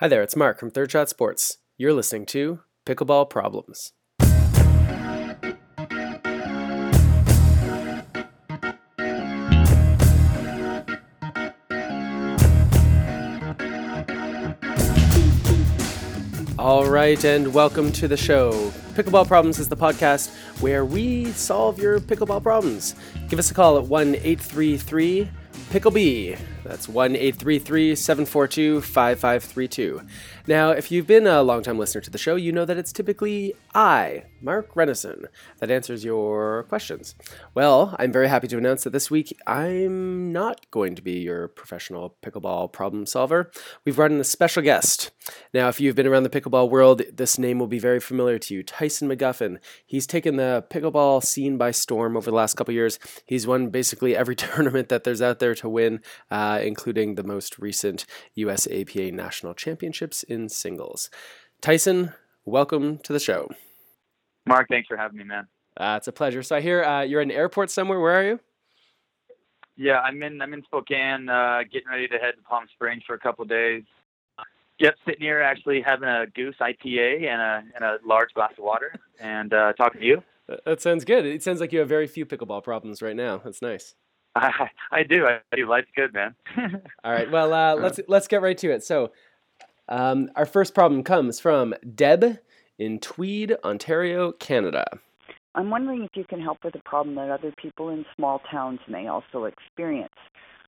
Hi 0.00 0.06
there, 0.06 0.22
it's 0.22 0.36
Mark 0.36 0.60
from 0.60 0.70
Third 0.70 0.92
Shot 0.92 1.08
Sports. 1.08 1.58
You're 1.76 1.92
listening 1.92 2.24
to 2.26 2.60
Pickleball 2.86 3.28
Problems. 3.28 3.94
All 16.60 16.86
right, 16.86 17.24
and 17.24 17.52
welcome 17.52 17.90
to 17.90 18.06
the 18.06 18.16
show. 18.16 18.52
Pickleball 18.94 19.26
Problems 19.26 19.58
is 19.58 19.68
the 19.68 19.76
podcast 19.76 20.32
where 20.60 20.84
we 20.84 21.32
solve 21.32 21.80
your 21.80 21.98
pickleball 21.98 22.44
problems. 22.44 22.94
Give 23.28 23.40
us 23.40 23.50
a 23.50 23.54
call 23.54 23.76
at 23.76 23.86
1 23.86 24.14
833 24.14 25.28
Picklebee. 25.70 26.38
That's 26.64 26.88
1 26.88 27.16
833 27.16 27.94
742 27.94 28.80
5532. 28.80 30.02
Now, 30.46 30.70
if 30.70 30.90
you've 30.90 31.06
been 31.06 31.26
a 31.26 31.42
longtime 31.42 31.78
listener 31.78 32.00
to 32.00 32.10
the 32.10 32.18
show, 32.18 32.34
you 32.34 32.52
know 32.52 32.64
that 32.64 32.78
it's 32.78 32.92
typically 32.92 33.54
I, 33.74 34.24
Mark 34.40 34.74
Renneson, 34.74 35.26
that 35.58 35.70
answers 35.70 36.04
your 36.04 36.64
questions. 36.64 37.14
Well, 37.54 37.94
I'm 37.98 38.12
very 38.12 38.28
happy 38.28 38.48
to 38.48 38.58
announce 38.58 38.84
that 38.84 38.90
this 38.90 39.10
week 39.10 39.36
I'm 39.46 40.32
not 40.32 40.70
going 40.70 40.94
to 40.94 41.02
be 41.02 41.18
your 41.20 41.48
professional 41.48 42.16
pickleball 42.22 42.72
problem 42.72 43.04
solver. 43.04 43.50
We've 43.84 43.96
brought 43.96 44.10
in 44.10 44.20
a 44.20 44.24
special 44.24 44.62
guest. 44.62 45.10
Now, 45.52 45.68
if 45.68 45.80
you've 45.80 45.96
been 45.96 46.06
around 46.06 46.22
the 46.22 46.30
pickleball 46.30 46.70
world, 46.70 47.02
this 47.12 47.38
name 47.38 47.58
will 47.58 47.66
be 47.66 47.78
very 47.78 48.00
familiar 48.00 48.38
to 48.38 48.54
you 48.54 48.62
Tyson 48.62 49.08
McGuffin. 49.08 49.58
He's 49.84 50.06
taken 50.06 50.36
the 50.36 50.64
pickleball 50.70 51.22
scene 51.22 51.58
by 51.58 51.72
storm 51.72 52.16
over 52.16 52.30
the 52.30 52.36
last 52.36 52.54
couple 52.54 52.72
years. 52.72 52.98
He's 53.26 53.46
won 53.46 53.68
basically 53.68 54.16
every 54.16 54.36
tournament 54.36 54.88
that 54.88 55.04
there's 55.04 55.20
out 55.20 55.40
there 55.40 55.54
to 55.56 55.68
win, 55.68 56.00
uh, 56.30 56.47
including 56.56 57.14
the 57.14 57.22
most 57.22 57.58
recent 57.58 58.06
USAPA 58.36 59.12
National 59.12 59.54
Championships 59.54 60.22
in 60.22 60.48
singles. 60.48 61.10
Tyson, 61.60 62.14
welcome 62.44 62.98
to 62.98 63.12
the 63.12 63.20
show. 63.20 63.50
Mark, 64.46 64.68
thanks 64.68 64.88
for 64.88 64.96
having 64.96 65.18
me, 65.18 65.24
man. 65.24 65.46
Uh, 65.76 65.94
it's 65.96 66.08
a 66.08 66.12
pleasure. 66.12 66.42
So 66.42 66.56
I 66.56 66.60
hear 66.60 66.82
uh, 66.82 67.02
you're 67.02 67.20
in 67.20 67.30
an 67.30 67.36
airport 67.36 67.70
somewhere. 67.70 68.00
Where 68.00 68.14
are 68.14 68.24
you? 68.24 68.40
Yeah, 69.76 70.00
I'm 70.00 70.20
in. 70.22 70.42
I'm 70.42 70.52
in 70.54 70.64
Spokane, 70.64 71.28
uh, 71.28 71.60
getting 71.72 71.88
ready 71.88 72.08
to 72.08 72.18
head 72.18 72.34
to 72.36 72.42
Palm 72.42 72.64
Springs 72.74 73.04
for 73.06 73.14
a 73.14 73.18
couple 73.18 73.44
of 73.44 73.48
days. 73.48 73.84
Yep, 74.80 74.94
sitting 75.06 75.20
here 75.20 75.40
actually 75.40 75.80
having 75.80 76.08
a 76.08 76.26
Goose 76.34 76.56
IPA 76.60 77.28
and 77.28 77.40
a 77.40 77.62
and 77.74 77.84
a 77.84 77.98
large 78.04 78.32
glass 78.34 78.52
of 78.58 78.64
water, 78.64 78.92
and 79.20 79.52
uh, 79.52 79.72
talking 79.74 80.00
to 80.00 80.06
you. 80.06 80.22
That 80.64 80.80
sounds 80.80 81.04
good. 81.04 81.26
It 81.26 81.42
sounds 81.42 81.60
like 81.60 81.72
you 81.72 81.80
have 81.80 81.88
very 81.88 82.06
few 82.06 82.24
pickleball 82.24 82.64
problems 82.64 83.02
right 83.02 83.16
now. 83.16 83.38
That's 83.38 83.60
nice. 83.60 83.94
I, 84.36 84.70
I 84.90 85.02
do. 85.02 85.26
I 85.26 85.40
do. 85.54 85.68
Life's 85.68 85.88
good, 85.96 86.12
man. 86.12 86.34
All 87.04 87.12
right. 87.12 87.30
Well, 87.30 87.52
uh, 87.52 87.74
let's 87.74 88.00
let's 88.08 88.28
get 88.28 88.42
right 88.42 88.58
to 88.58 88.70
it. 88.70 88.84
So, 88.84 89.12
um, 89.88 90.30
our 90.36 90.46
first 90.46 90.74
problem 90.74 91.02
comes 91.02 91.40
from 91.40 91.74
Deb 91.94 92.38
in 92.78 93.00
Tweed, 93.00 93.56
Ontario, 93.64 94.32
Canada. 94.32 94.86
I'm 95.54 95.70
wondering 95.70 96.04
if 96.04 96.10
you 96.14 96.24
can 96.24 96.40
help 96.40 96.58
with 96.62 96.74
a 96.76 96.82
problem 96.84 97.16
that 97.16 97.30
other 97.30 97.52
people 97.60 97.88
in 97.88 98.04
small 98.14 98.40
towns 98.50 98.78
may 98.86 99.08
also 99.08 99.44
experience. 99.44 100.14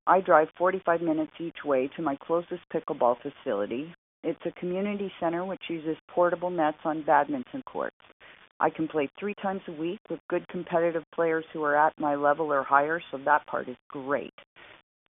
I 0.07 0.19
drive 0.19 0.49
45 0.57 1.01
minutes 1.01 1.31
each 1.39 1.63
way 1.63 1.89
to 1.95 2.01
my 2.01 2.17
closest 2.17 2.63
pickleball 2.73 3.17
facility. 3.21 3.93
It's 4.23 4.41
a 4.45 4.51
community 4.59 5.11
center 5.19 5.45
which 5.45 5.61
uses 5.69 5.95
portable 6.09 6.49
nets 6.49 6.79
on 6.83 7.03
badminton 7.03 7.61
courts. 7.65 7.95
I 8.61 8.69
can 8.69 8.87
play 8.87 9.09
three 9.19 9.33
times 9.41 9.61
a 9.67 9.71
week 9.71 9.99
with 10.07 10.19
good 10.29 10.47
competitive 10.47 11.03
players 11.15 11.43
who 11.51 11.63
are 11.63 11.75
at 11.75 11.93
my 11.99 12.13
level 12.13 12.53
or 12.53 12.61
higher, 12.61 13.01
so 13.09 13.17
that 13.25 13.45
part 13.47 13.67
is 13.67 13.75
great. 13.89 14.33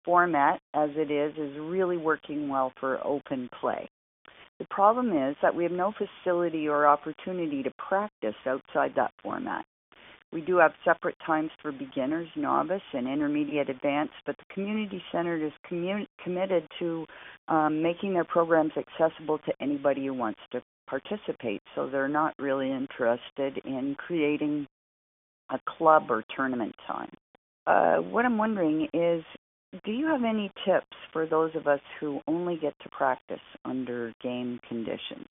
Format, 0.04 0.60
as 0.74 0.90
it 0.96 1.12
is, 1.12 1.32
is 1.38 1.56
really 1.60 1.98
working 1.98 2.50
well 2.50 2.74
for 2.80 3.06
open 3.06 3.48
play. 3.62 3.88
The 4.58 4.66
problem 4.72 5.12
is 5.16 5.36
that 5.44 5.54
we 5.54 5.64
have 5.64 5.72
no 5.72 5.94
facility 5.94 6.68
or 6.68 6.88
opportunity 6.88 7.62
to 7.62 7.72
practice 7.78 8.36
outside 8.48 8.94
that 8.96 9.12
format. 9.22 9.64
We 10.34 10.42
do 10.42 10.58
have 10.58 10.72
separate 10.84 11.16
times 11.26 11.52
for 11.62 11.72
beginners, 11.72 12.28
novice, 12.36 12.82
and 12.94 13.08
intermediate 13.08 13.70
advanced, 13.70 14.16
but 14.26 14.36
the 14.38 14.54
community 14.54 15.02
center 15.12 15.38
is 15.38 15.54
commu- 15.72 16.08
committed 16.24 16.68
to 16.80 17.06
um, 17.48 17.84
making 17.84 18.14
their 18.14 18.26
programs 18.26 18.72
accessible 18.76 19.38
to 19.40 19.54
anybody 19.62 20.08
who 20.08 20.14
wants 20.16 20.40
to 20.52 20.62
participate. 20.88 21.62
So 21.76 21.88
they're 21.88 22.08
not 22.08 22.34
really 22.40 22.72
interested 22.72 23.58
in 23.66 23.96
creating 23.96 24.68
a 25.50 25.60
club 25.78 26.10
or 26.10 26.24
tournament 26.36 26.76
time. 26.88 27.12
Uh, 27.68 27.98
what 27.98 28.26
I'm 28.26 28.38
wondering 28.38 28.88
is 28.94 29.24
do 29.84 29.92
you 29.92 30.08
have 30.08 30.24
any 30.24 30.52
tips 30.66 30.96
for 31.12 31.26
those 31.26 31.52
of 31.56 31.68
us 31.68 31.82
who 32.00 32.22
only 32.28 32.58
get 32.58 32.74
to 32.84 32.90
practice 32.90 33.40
under 33.66 34.14
game 34.22 34.60
conditions? 34.68 35.28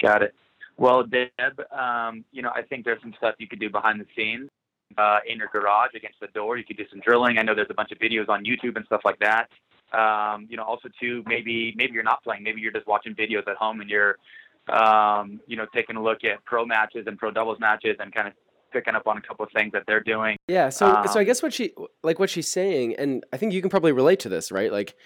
Got 0.00 0.22
it. 0.22 0.34
Well, 0.76 1.04
Deb, 1.04 1.60
um, 1.72 2.24
you 2.32 2.42
know, 2.42 2.50
I 2.54 2.62
think 2.62 2.84
there's 2.84 3.00
some 3.00 3.14
stuff 3.16 3.36
you 3.38 3.46
could 3.46 3.60
do 3.60 3.70
behind 3.70 4.00
the 4.00 4.06
scenes 4.16 4.50
uh, 4.98 5.20
in 5.26 5.38
your 5.38 5.48
garage 5.52 5.94
against 5.94 6.20
the 6.20 6.26
door. 6.28 6.56
You 6.56 6.64
could 6.64 6.76
do 6.76 6.84
some 6.90 7.00
drilling. 7.00 7.38
I 7.38 7.42
know 7.42 7.54
there's 7.54 7.68
a 7.70 7.74
bunch 7.74 7.92
of 7.92 7.98
videos 7.98 8.28
on 8.28 8.44
YouTube 8.44 8.76
and 8.76 8.84
stuff 8.86 9.02
like 9.04 9.18
that. 9.20 9.48
Um, 9.96 10.46
you 10.50 10.56
know, 10.56 10.64
also 10.64 10.88
too, 11.00 11.22
maybe 11.26 11.72
maybe 11.76 11.92
you're 11.92 12.02
not 12.02 12.22
playing. 12.24 12.42
Maybe 12.42 12.60
you're 12.60 12.72
just 12.72 12.86
watching 12.86 13.14
videos 13.14 13.46
at 13.48 13.56
home 13.56 13.80
and 13.80 13.88
you're, 13.88 14.16
um, 14.72 15.40
you 15.46 15.56
know, 15.56 15.66
taking 15.74 15.96
a 15.96 16.02
look 16.02 16.24
at 16.24 16.44
pro 16.44 16.64
matches 16.64 17.04
and 17.06 17.18
pro 17.18 17.30
doubles 17.30 17.58
matches 17.60 17.96
and 17.98 18.14
kind 18.14 18.28
of 18.28 18.34
picking 18.72 18.94
up 18.94 19.06
on 19.06 19.16
a 19.16 19.20
couple 19.20 19.44
of 19.44 19.52
things 19.52 19.72
that 19.72 19.84
they're 19.86 20.02
doing. 20.02 20.36
Yeah. 20.48 20.68
So, 20.68 20.86
um, 20.86 21.06
so 21.08 21.20
I 21.20 21.24
guess 21.24 21.42
what 21.42 21.52
she 21.52 21.72
like 22.02 22.18
what 22.18 22.30
she's 22.30 22.50
saying, 22.50 22.96
and 22.96 23.24
I 23.32 23.36
think 23.36 23.52
you 23.52 23.60
can 23.60 23.70
probably 23.70 23.92
relate 23.92 24.20
to 24.20 24.28
this, 24.28 24.52
right? 24.52 24.70
Like, 24.72 24.96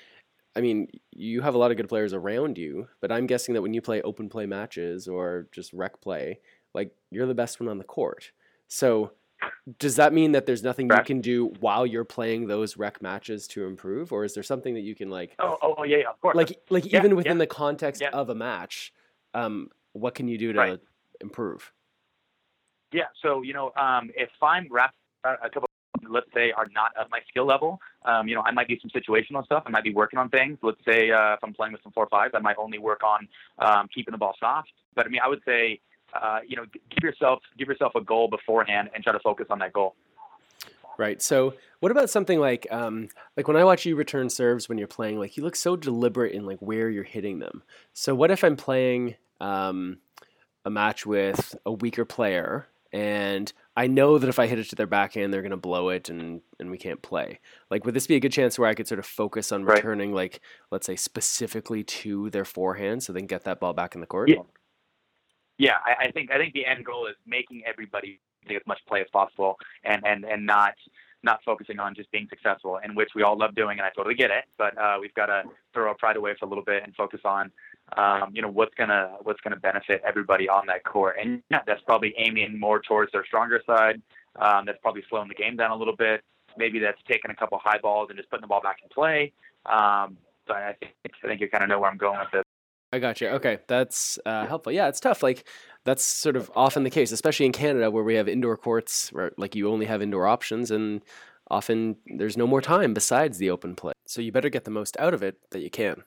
I 0.56 0.60
mean, 0.60 0.88
you 1.12 1.42
have 1.42 1.54
a 1.54 1.58
lot 1.58 1.70
of 1.70 1.76
good 1.76 1.88
players 1.88 2.12
around 2.12 2.58
you, 2.58 2.88
but 3.00 3.12
I'm 3.12 3.26
guessing 3.26 3.54
that 3.54 3.62
when 3.62 3.74
you 3.74 3.82
play 3.82 4.02
open 4.02 4.28
play 4.28 4.46
matches 4.46 5.06
or 5.06 5.48
just 5.52 5.72
rec 5.72 6.00
play, 6.00 6.40
like 6.74 6.92
you're 7.10 7.26
the 7.26 7.34
best 7.34 7.60
one 7.60 7.68
on 7.68 7.78
the 7.78 7.84
court. 7.84 8.32
So, 8.68 9.12
does 9.78 9.96
that 9.96 10.12
mean 10.12 10.32
that 10.32 10.46
there's 10.46 10.62
nothing 10.62 10.88
you 10.90 11.02
can 11.04 11.20
do 11.20 11.52
while 11.60 11.86
you're 11.86 12.04
playing 12.04 12.48
those 12.48 12.76
rec 12.76 13.00
matches 13.02 13.46
to 13.48 13.66
improve, 13.66 14.12
or 14.12 14.24
is 14.24 14.34
there 14.34 14.42
something 14.42 14.74
that 14.74 14.80
you 14.80 14.94
can 14.94 15.10
like? 15.10 15.36
Oh, 15.38 15.56
oh, 15.62 15.84
yeah, 15.84 15.98
yeah 15.98 16.10
of 16.10 16.20
course. 16.20 16.36
Like, 16.36 16.58
like 16.70 16.90
yeah, 16.90 16.98
even 16.98 17.16
within 17.16 17.32
yeah, 17.36 17.40
the 17.40 17.46
context 17.46 18.00
yeah. 18.00 18.10
of 18.10 18.30
a 18.30 18.34
match, 18.34 18.92
um, 19.34 19.70
what 19.92 20.14
can 20.14 20.28
you 20.28 20.38
do 20.38 20.52
to 20.52 20.58
Right. 20.58 20.80
improve? 21.20 21.72
Yeah. 22.92 23.04
So 23.22 23.42
you 23.42 23.52
know, 23.52 23.72
um, 23.76 24.10
if 24.16 24.30
I'm 24.42 24.66
wrapped 24.70 24.94
a 25.24 25.50
couple, 25.50 25.68
let's 26.08 26.32
say, 26.32 26.52
are 26.52 26.66
not 26.72 26.92
at 26.98 27.10
my 27.10 27.20
skill 27.28 27.44
level, 27.44 27.80
um, 28.04 28.28
you 28.28 28.34
know, 28.34 28.42
I 28.42 28.50
might 28.50 28.68
do 28.68 28.78
some 28.80 28.90
situational 28.90 29.44
stuff. 29.44 29.64
I 29.66 29.70
might 29.70 29.84
be 29.84 29.92
working 29.92 30.18
on 30.18 30.28
things. 30.30 30.58
Let's 30.62 30.82
say 30.84 31.10
uh, 31.10 31.34
if 31.34 31.40
I'm 31.42 31.52
playing 31.52 31.72
with 31.72 31.82
some 31.82 31.92
four 31.92 32.08
fives, 32.08 32.34
I 32.34 32.40
might 32.40 32.56
only 32.56 32.78
work 32.78 33.02
on 33.04 33.28
um, 33.58 33.88
keeping 33.94 34.12
the 34.12 34.18
ball 34.18 34.34
soft. 34.38 34.72
But 34.94 35.06
I 35.06 35.08
mean, 35.08 35.20
I 35.22 35.28
would 35.28 35.42
say, 35.44 35.80
uh, 36.14 36.40
you 36.46 36.56
know, 36.56 36.64
give 36.90 37.02
yourself 37.02 37.40
give 37.58 37.68
yourself 37.68 37.94
a 37.94 38.00
goal 38.00 38.28
beforehand 38.28 38.90
and 38.94 39.04
try 39.04 39.12
to 39.12 39.20
focus 39.20 39.46
on 39.50 39.58
that 39.58 39.72
goal. 39.72 39.96
Right. 40.98 41.22
So, 41.22 41.54
what 41.78 41.92
about 41.92 42.10
something 42.10 42.40
like, 42.40 42.66
um, 42.72 43.08
like 43.36 43.46
when 43.46 43.56
I 43.56 43.62
watch 43.64 43.86
you 43.86 43.94
return 43.94 44.28
serves 44.28 44.68
when 44.68 44.78
you're 44.78 44.88
playing, 44.88 45.18
like 45.20 45.36
you 45.36 45.44
look 45.44 45.54
so 45.54 45.76
deliberate 45.76 46.32
in 46.32 46.44
like 46.44 46.58
where 46.58 46.90
you're 46.90 47.04
hitting 47.04 47.38
them. 47.38 47.62
So, 47.92 48.16
what 48.16 48.32
if 48.32 48.42
I'm 48.42 48.56
playing 48.56 49.14
um, 49.40 49.98
a 50.64 50.70
match 50.70 51.06
with 51.06 51.54
a 51.64 51.72
weaker 51.72 52.04
player, 52.04 52.66
and 52.92 53.52
I 53.76 53.86
know 53.86 54.18
that 54.18 54.28
if 54.28 54.40
I 54.40 54.48
hit 54.48 54.58
it 54.58 54.70
to 54.70 54.76
their 54.76 54.86
backhand, 54.88 55.32
they're 55.32 55.42
going 55.42 55.50
to 55.52 55.56
blow 55.56 55.90
it, 55.90 56.08
and 56.08 56.40
and 56.58 56.70
we 56.70 56.78
can't 56.78 57.00
play. 57.00 57.38
Like, 57.70 57.84
would 57.84 57.94
this 57.94 58.08
be 58.08 58.16
a 58.16 58.20
good 58.20 58.32
chance 58.32 58.58
where 58.58 58.68
I 58.68 58.74
could 58.74 58.88
sort 58.88 58.98
of 58.98 59.06
focus 59.06 59.52
on 59.52 59.64
Right. 59.64 59.76
returning, 59.76 60.12
like 60.12 60.40
let's 60.72 60.86
say 60.86 60.96
specifically 60.96 61.84
to 61.84 62.30
their 62.30 62.44
forehand, 62.44 63.04
so 63.04 63.12
they 63.12 63.20
can 63.20 63.28
get 63.28 63.44
that 63.44 63.60
ball 63.60 63.72
back 63.72 63.94
in 63.94 64.00
the 64.00 64.06
court? 64.08 64.30
Yeah. 64.30 64.42
Yeah, 65.58 65.76
I, 65.84 66.06
I 66.06 66.10
think 66.12 66.30
I 66.30 66.38
think 66.38 66.54
the 66.54 66.64
end 66.64 66.84
goal 66.84 67.06
is 67.06 67.16
making 67.26 67.62
everybody 67.66 68.20
take 68.46 68.56
as 68.56 68.66
much 68.66 68.78
play 68.88 69.00
as 69.00 69.08
possible, 69.12 69.56
and 69.84 70.04
and 70.06 70.24
and 70.24 70.46
not 70.46 70.74
not 71.24 71.40
focusing 71.44 71.80
on 71.80 71.94
just 71.94 72.10
being 72.12 72.28
successful, 72.30 72.78
in 72.84 72.94
which 72.94 73.10
we 73.14 73.22
all 73.24 73.36
love 73.36 73.54
doing, 73.54 73.78
and 73.78 73.86
I 73.86 73.90
totally 73.90 74.14
get 74.14 74.30
it. 74.30 74.44
But 74.56 74.78
uh, 74.78 74.98
we've 75.00 75.14
got 75.14 75.26
to 75.26 75.42
throw 75.74 75.88
our 75.88 75.94
pride 75.94 76.16
away 76.16 76.34
for 76.38 76.46
a 76.46 76.48
little 76.48 76.62
bit 76.62 76.84
and 76.84 76.94
focus 76.94 77.20
on, 77.24 77.50
um, 77.96 78.30
you 78.32 78.40
know, 78.40 78.48
what's 78.48 78.74
gonna 78.76 79.16
what's 79.22 79.40
gonna 79.40 79.56
benefit 79.56 80.00
everybody 80.06 80.48
on 80.48 80.66
that 80.68 80.84
court, 80.84 81.16
and 81.20 81.42
yeah, 81.50 81.60
that's 81.66 81.82
probably 81.82 82.14
aiming 82.18 82.58
more 82.58 82.80
towards 82.80 83.10
their 83.12 83.26
stronger 83.26 83.60
side. 83.66 84.00
Um, 84.40 84.64
that's 84.66 84.78
probably 84.80 85.02
slowing 85.10 85.28
the 85.28 85.34
game 85.34 85.56
down 85.56 85.72
a 85.72 85.76
little 85.76 85.96
bit. 85.96 86.22
Maybe 86.56 86.78
that's 86.78 87.00
taking 87.08 87.30
a 87.32 87.34
couple 87.34 87.58
high 87.58 87.78
balls 87.78 88.08
and 88.10 88.16
just 88.16 88.30
putting 88.30 88.42
the 88.42 88.48
ball 88.48 88.62
back 88.62 88.78
in 88.82 88.88
play. 88.88 89.32
Um, 89.66 90.16
but 90.46 90.56
I 90.56 90.76
think 90.78 90.94
I 91.24 91.26
think 91.26 91.40
you 91.40 91.48
kind 91.48 91.64
of 91.64 91.68
know 91.68 91.80
where 91.80 91.90
I'm 91.90 91.98
going 91.98 92.18
with 92.20 92.30
this. 92.30 92.44
I 92.92 92.98
got 92.98 93.20
you. 93.20 93.28
Okay, 93.28 93.58
that's 93.66 94.18
uh, 94.24 94.46
helpful. 94.46 94.72
Yeah, 94.72 94.88
it's 94.88 95.00
tough. 95.00 95.22
Like 95.22 95.46
that's 95.84 96.04
sort 96.04 96.36
of 96.36 96.50
often 96.56 96.84
the 96.84 96.90
case, 96.90 97.12
especially 97.12 97.46
in 97.46 97.52
Canada 97.52 97.90
where 97.90 98.04
we 98.04 98.14
have 98.14 98.28
indoor 98.28 98.56
courts, 98.56 99.12
where 99.12 99.32
like 99.36 99.54
you 99.54 99.70
only 99.70 99.86
have 99.86 100.00
indoor 100.00 100.26
options, 100.26 100.70
and 100.70 101.02
often 101.50 101.96
there's 102.06 102.36
no 102.36 102.46
more 102.46 102.62
time 102.62 102.94
besides 102.94 103.38
the 103.38 103.50
open 103.50 103.74
play. 103.74 103.92
So 104.06 104.22
you 104.22 104.32
better 104.32 104.48
get 104.48 104.64
the 104.64 104.70
most 104.70 104.96
out 104.98 105.14
of 105.14 105.22
it 105.22 105.38
that 105.50 105.60
you 105.60 105.70
can. 105.70 106.04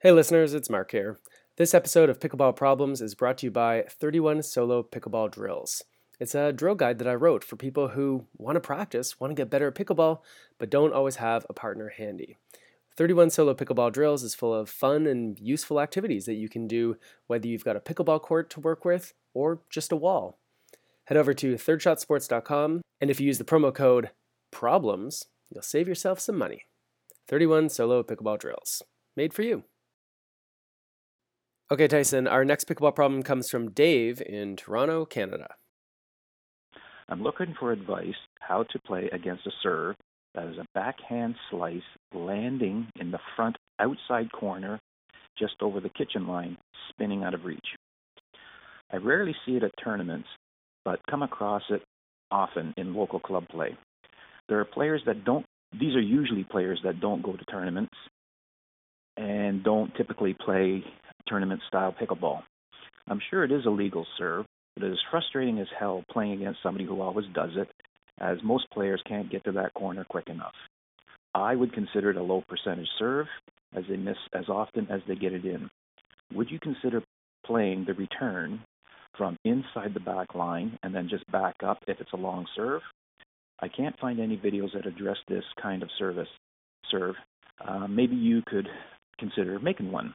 Hey, 0.00 0.12
listeners, 0.12 0.54
it's 0.54 0.70
Mark 0.70 0.90
here. 0.92 1.18
This 1.56 1.74
episode 1.74 2.08
of 2.08 2.20
Pickleball 2.20 2.54
Problems 2.54 3.00
is 3.00 3.14
brought 3.16 3.38
to 3.38 3.46
you 3.46 3.50
by 3.50 3.84
31 3.88 4.42
Solo 4.42 4.82
Pickleball 4.82 5.30
Drills. 5.30 5.82
It's 6.20 6.34
a 6.34 6.52
drill 6.52 6.74
guide 6.74 6.98
that 6.98 7.08
I 7.08 7.14
wrote 7.14 7.42
for 7.42 7.56
people 7.56 7.88
who 7.88 8.26
want 8.36 8.56
to 8.56 8.60
practice, 8.60 9.18
want 9.18 9.30
to 9.30 9.34
get 9.34 9.50
better 9.50 9.68
at 9.68 9.74
pickleball, 9.74 10.20
but 10.58 10.70
don't 10.70 10.92
always 10.92 11.16
have 11.16 11.46
a 11.48 11.54
partner 11.54 11.88
handy. 11.88 12.36
31 12.98 13.30
Solo 13.30 13.54
Pickleball 13.54 13.92
Drills 13.92 14.24
is 14.24 14.34
full 14.34 14.52
of 14.52 14.68
fun 14.68 15.06
and 15.06 15.38
useful 15.38 15.80
activities 15.80 16.26
that 16.26 16.34
you 16.34 16.48
can 16.48 16.66
do 16.66 16.96
whether 17.28 17.46
you've 17.46 17.64
got 17.64 17.76
a 17.76 17.80
pickleball 17.80 18.20
court 18.20 18.50
to 18.50 18.58
work 18.58 18.84
with 18.84 19.14
or 19.32 19.60
just 19.70 19.92
a 19.92 19.96
wall. 19.96 20.40
Head 21.04 21.16
over 21.16 21.32
to 21.32 21.54
thirdshotsports.com, 21.54 22.82
and 23.00 23.08
if 23.08 23.20
you 23.20 23.26
use 23.28 23.38
the 23.38 23.44
promo 23.44 23.72
code 23.72 24.10
PROBLEMS, 24.50 25.26
you'll 25.48 25.62
save 25.62 25.86
yourself 25.86 26.18
some 26.18 26.36
money. 26.36 26.62
31 27.28 27.68
Solo 27.68 28.02
Pickleball 28.02 28.40
Drills, 28.40 28.82
made 29.16 29.32
for 29.32 29.42
you. 29.42 29.62
Okay, 31.70 31.86
Tyson, 31.86 32.26
our 32.26 32.44
next 32.44 32.66
pickleball 32.66 32.96
problem 32.96 33.22
comes 33.22 33.48
from 33.48 33.70
Dave 33.70 34.20
in 34.20 34.56
Toronto, 34.56 35.04
Canada. 35.04 35.54
I'm 37.08 37.22
looking 37.22 37.54
for 37.60 37.70
advice 37.70 38.16
how 38.40 38.64
to 38.64 38.78
play 38.80 39.08
against 39.12 39.46
a 39.46 39.52
serve 39.62 39.94
that 40.34 40.46
is 40.46 40.58
a 40.58 40.66
backhand 40.74 41.34
slice 41.50 41.80
landing 42.14 42.88
in 43.00 43.10
the 43.10 43.18
front 43.36 43.56
outside 43.78 44.30
corner 44.32 44.78
just 45.38 45.54
over 45.60 45.80
the 45.80 45.88
kitchen 45.90 46.26
line, 46.26 46.56
spinning 46.90 47.22
out 47.24 47.34
of 47.34 47.44
reach. 47.44 47.76
I 48.92 48.96
rarely 48.96 49.34
see 49.44 49.52
it 49.52 49.62
at 49.62 49.72
tournaments, 49.82 50.28
but 50.84 51.00
come 51.10 51.22
across 51.22 51.62
it 51.70 51.82
often 52.30 52.74
in 52.76 52.94
local 52.94 53.20
club 53.20 53.44
play. 53.48 53.76
There 54.48 54.58
are 54.60 54.64
players 54.64 55.02
that 55.06 55.24
don't, 55.24 55.44
these 55.78 55.94
are 55.94 56.00
usually 56.00 56.44
players 56.44 56.80
that 56.84 57.00
don't 57.00 57.22
go 57.22 57.32
to 57.32 57.44
tournaments 57.44 57.94
and 59.16 59.62
don't 59.62 59.94
typically 59.96 60.34
play 60.34 60.82
tournament 61.26 61.60
style 61.68 61.94
pickleball. 62.00 62.42
I'm 63.08 63.20
sure 63.30 63.44
it 63.44 63.52
is 63.52 63.66
a 63.66 63.70
legal 63.70 64.06
serve, 64.16 64.46
but 64.74 64.84
it 64.84 64.92
is 64.92 64.98
frustrating 65.10 65.58
as 65.58 65.66
hell 65.78 66.04
playing 66.10 66.32
against 66.32 66.60
somebody 66.62 66.84
who 66.84 67.00
always 67.00 67.26
does 67.34 67.50
it, 67.56 67.68
as 68.20 68.38
most 68.42 68.70
players 68.70 69.02
can't 69.06 69.30
get 69.30 69.44
to 69.44 69.52
that 69.52 69.74
corner 69.74 70.04
quick 70.08 70.28
enough. 70.28 70.54
I 71.34 71.54
would 71.54 71.72
consider 71.72 72.10
it 72.10 72.16
a 72.16 72.22
low 72.22 72.42
percentage 72.48 72.88
serve, 72.98 73.26
as 73.74 73.84
they 73.88 73.96
miss 73.96 74.16
as 74.34 74.48
often 74.48 74.86
as 74.90 75.00
they 75.06 75.14
get 75.14 75.32
it 75.32 75.44
in. 75.44 75.68
Would 76.34 76.50
you 76.50 76.58
consider 76.58 77.02
playing 77.44 77.84
the 77.86 77.94
return 77.94 78.60
from 79.16 79.36
inside 79.44 79.94
the 79.94 80.00
back 80.00 80.34
line 80.34 80.78
and 80.82 80.94
then 80.94 81.08
just 81.08 81.30
back 81.30 81.56
up 81.64 81.78
if 81.86 82.00
it's 82.00 82.12
a 82.12 82.16
long 82.16 82.46
serve? 82.56 82.82
I 83.60 83.68
can't 83.68 83.98
find 83.98 84.20
any 84.20 84.36
videos 84.36 84.72
that 84.74 84.86
address 84.86 85.16
this 85.28 85.44
kind 85.60 85.82
of 85.82 85.90
service 85.98 86.28
serve. 86.90 87.16
Uh, 87.66 87.86
maybe 87.88 88.14
you 88.14 88.42
could 88.46 88.68
consider 89.18 89.58
making 89.58 89.90
one. 89.90 90.14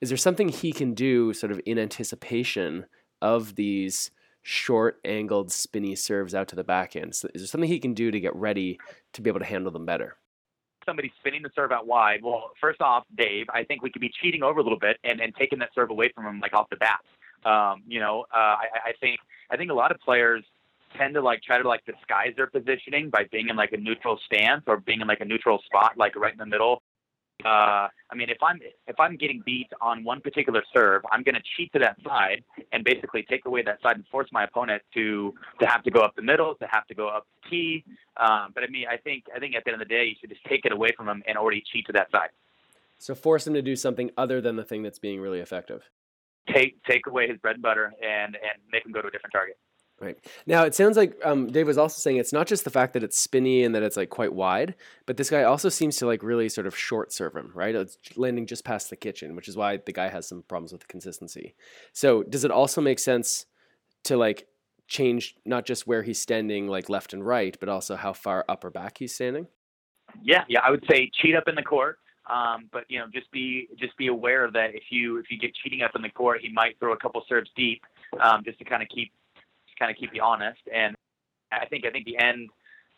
Is 0.00 0.10
there 0.10 0.18
something 0.18 0.48
he 0.48 0.72
can 0.72 0.94
do 0.94 1.32
sort 1.32 1.52
of 1.52 1.60
in 1.64 1.78
anticipation 1.78 2.86
of 3.22 3.54
these 3.54 4.10
short 4.42 4.98
angled 5.04 5.52
spinny 5.52 5.94
serves 5.94 6.34
out 6.34 6.48
to 6.48 6.56
the 6.56 6.64
back 6.64 6.96
end? 6.96 7.14
So 7.14 7.28
is 7.34 7.42
there 7.42 7.46
something 7.46 7.68
he 7.68 7.78
can 7.78 7.94
do 7.94 8.10
to 8.10 8.20
get 8.20 8.34
ready 8.34 8.78
to 9.12 9.22
be 9.22 9.30
able 9.30 9.40
to 9.40 9.46
handle 9.46 9.70
them 9.70 9.86
better? 9.86 10.16
Somebody 10.86 11.12
spinning 11.18 11.42
the 11.42 11.50
serve 11.54 11.70
out 11.70 11.86
wide. 11.86 12.20
Well, 12.22 12.50
first 12.60 12.80
off, 12.80 13.04
Dave, 13.16 13.46
I 13.52 13.64
think 13.64 13.82
we 13.82 13.90
could 13.90 14.00
be 14.00 14.10
cheating 14.22 14.42
over 14.42 14.60
a 14.60 14.62
little 14.62 14.78
bit 14.78 14.96
and, 15.04 15.20
and 15.20 15.34
taking 15.34 15.58
that 15.58 15.70
serve 15.74 15.90
away 15.90 16.10
from 16.14 16.26
him 16.26 16.40
like 16.40 16.54
off 16.54 16.68
the 16.70 16.76
bat. 16.76 17.00
Um, 17.44 17.82
you 17.86 18.00
know, 18.00 18.24
uh, 18.34 18.38
I, 18.38 18.66
I 18.86 18.92
think 19.00 19.20
I 19.50 19.56
think 19.56 19.70
a 19.70 19.74
lot 19.74 19.92
of 19.92 20.00
players 20.00 20.44
tend 20.96 21.14
to 21.14 21.20
like 21.20 21.42
try 21.42 21.60
to 21.60 21.68
like 21.68 21.84
disguise 21.84 22.32
their 22.36 22.46
positioning 22.46 23.10
by 23.10 23.24
being 23.30 23.48
in 23.48 23.56
like 23.56 23.72
a 23.72 23.76
neutral 23.76 24.18
stance 24.24 24.64
or 24.66 24.78
being 24.78 25.00
in 25.00 25.06
like 25.06 25.20
a 25.20 25.24
neutral 25.24 25.60
spot, 25.66 25.92
like 25.96 26.16
right 26.16 26.32
in 26.32 26.38
the 26.38 26.46
middle 26.46 26.82
uh, 27.44 27.86
I 28.10 28.14
mean, 28.16 28.30
if 28.30 28.38
I'm 28.42 28.58
if 28.88 28.98
I'm 28.98 29.16
getting 29.16 29.42
beat 29.46 29.68
on 29.80 30.02
one 30.02 30.20
particular 30.20 30.62
serve, 30.74 31.02
I'm 31.12 31.22
going 31.22 31.36
to 31.36 31.42
cheat 31.56 31.72
to 31.72 31.78
that 31.78 31.96
side 32.04 32.42
and 32.72 32.82
basically 32.84 33.24
take 33.28 33.46
away 33.46 33.62
that 33.62 33.80
side 33.80 33.96
and 33.96 34.04
force 34.08 34.28
my 34.32 34.44
opponent 34.44 34.82
to 34.94 35.34
to 35.60 35.66
have 35.66 35.84
to 35.84 35.90
go 35.90 36.00
up 36.00 36.16
the 36.16 36.22
middle, 36.22 36.56
to 36.56 36.66
have 36.68 36.86
to 36.88 36.94
go 36.94 37.08
up 37.08 37.26
the 37.44 37.50
tee. 37.50 37.84
Um, 38.16 38.50
but 38.54 38.64
I 38.64 38.66
mean, 38.68 38.86
I 38.90 38.96
think 38.96 39.24
I 39.34 39.38
think 39.38 39.54
at 39.54 39.64
the 39.64 39.72
end 39.72 39.80
of 39.80 39.88
the 39.88 39.94
day, 39.94 40.06
you 40.06 40.14
should 40.20 40.30
just 40.30 40.44
take 40.46 40.64
it 40.64 40.72
away 40.72 40.88
from 40.96 41.08
him 41.08 41.22
and 41.28 41.38
already 41.38 41.62
cheat 41.72 41.86
to 41.86 41.92
that 41.92 42.10
side. 42.10 42.30
So 42.98 43.14
force 43.14 43.46
him 43.46 43.54
to 43.54 43.62
do 43.62 43.76
something 43.76 44.10
other 44.16 44.40
than 44.40 44.56
the 44.56 44.64
thing 44.64 44.82
that's 44.82 44.98
being 44.98 45.20
really 45.20 45.38
effective. 45.38 45.88
Take 46.52 46.82
take 46.84 47.06
away 47.06 47.28
his 47.28 47.38
bread 47.38 47.54
and 47.54 47.62
butter 47.62 47.92
and 48.02 48.34
and 48.34 48.60
make 48.72 48.84
him 48.84 48.90
go 48.90 49.00
to 49.00 49.08
a 49.08 49.10
different 49.12 49.32
target. 49.32 49.56
Right. 50.00 50.16
Now 50.46 50.62
it 50.62 50.76
sounds 50.76 50.96
like 50.96 51.18
um, 51.24 51.50
Dave 51.50 51.66
was 51.66 51.76
also 51.76 51.98
saying 51.98 52.18
it's 52.18 52.32
not 52.32 52.46
just 52.46 52.62
the 52.62 52.70
fact 52.70 52.92
that 52.92 53.02
it's 53.02 53.18
spinny 53.18 53.64
and 53.64 53.74
that 53.74 53.82
it's 53.82 53.96
like 53.96 54.10
quite 54.10 54.32
wide, 54.32 54.76
but 55.06 55.16
this 55.16 55.28
guy 55.28 55.42
also 55.42 55.68
seems 55.68 55.96
to 55.96 56.06
like 56.06 56.22
really 56.22 56.48
sort 56.48 56.68
of 56.68 56.76
short 56.76 57.12
serve 57.12 57.34
him, 57.34 57.50
right? 57.52 57.74
It's 57.74 57.98
landing 58.16 58.46
just 58.46 58.64
past 58.64 58.90
the 58.90 58.96
kitchen, 58.96 59.34
which 59.34 59.48
is 59.48 59.56
why 59.56 59.78
the 59.78 59.92
guy 59.92 60.08
has 60.08 60.28
some 60.28 60.42
problems 60.42 60.70
with 60.70 60.82
the 60.82 60.86
consistency. 60.86 61.56
So 61.92 62.22
does 62.22 62.44
it 62.44 62.52
also 62.52 62.80
make 62.80 63.00
sense 63.00 63.46
to 64.04 64.16
like 64.16 64.46
change 64.86 65.34
not 65.44 65.66
just 65.66 65.88
where 65.88 66.04
he's 66.04 66.20
standing 66.20 66.68
like 66.68 66.88
left 66.88 67.12
and 67.12 67.26
right, 67.26 67.56
but 67.58 67.68
also 67.68 67.96
how 67.96 68.12
far 68.12 68.44
up 68.48 68.64
or 68.64 68.70
back 68.70 68.98
he's 68.98 69.14
standing? 69.14 69.48
Yeah, 70.22 70.44
yeah, 70.48 70.60
I 70.64 70.70
would 70.70 70.84
say 70.88 71.10
cheat 71.12 71.34
up 71.34 71.48
in 71.48 71.56
the 71.56 71.62
court. 71.62 71.98
Um, 72.30 72.68
but 72.72 72.84
you 72.88 72.98
know, 72.98 73.06
just 73.12 73.30
be 73.30 73.68
just 73.78 73.96
be 73.96 74.08
aware 74.08 74.50
that 74.50 74.74
if 74.74 74.84
you 74.90 75.16
if 75.16 75.26
you 75.30 75.38
get 75.38 75.54
cheating 75.54 75.82
up 75.82 75.92
in 75.94 76.02
the 76.02 76.10
court, 76.10 76.40
he 76.42 76.50
might 76.52 76.78
throw 76.78 76.92
a 76.92 76.96
couple 76.96 77.22
serves 77.28 77.50
deep, 77.56 77.82
um, 78.20 78.42
just 78.44 78.58
to 78.58 78.64
kind 78.64 78.82
of 78.82 78.88
keep 78.88 79.12
kind 79.78 79.90
of 79.90 79.96
keep 79.96 80.10
you 80.14 80.22
honest. 80.22 80.60
And 80.72 80.94
I 81.52 81.66
think 81.66 81.84
I 81.86 81.90
think 81.90 82.04
the 82.04 82.18
end 82.18 82.50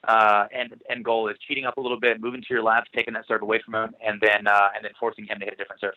uh, 0.07 0.47
end 0.53 0.75
end 0.91 1.05
goal 1.05 1.29
is 1.29 1.37
cheating 1.47 1.65
up 1.65 1.77
a 1.77 1.81
little 1.81 2.01
bit, 2.01 2.21
moving 2.21 2.41
to 2.41 2.47
your 2.51 2.63
left, 2.63 2.89
taking 2.95 3.15
that 3.15 3.27
serve 3.29 3.43
away 3.43 3.61
from 3.65 3.75
him, 3.75 3.95
and 4.05 4.21
then 4.21 4.47
uh, 4.47 4.69
and 4.75 4.85
then 4.85 4.93
forcing 4.99 5.27
him 5.27 5.39
to 5.39 5.45
hit 5.45 5.55
a 5.55 5.57
different 5.57 5.81
serve. 5.81 5.95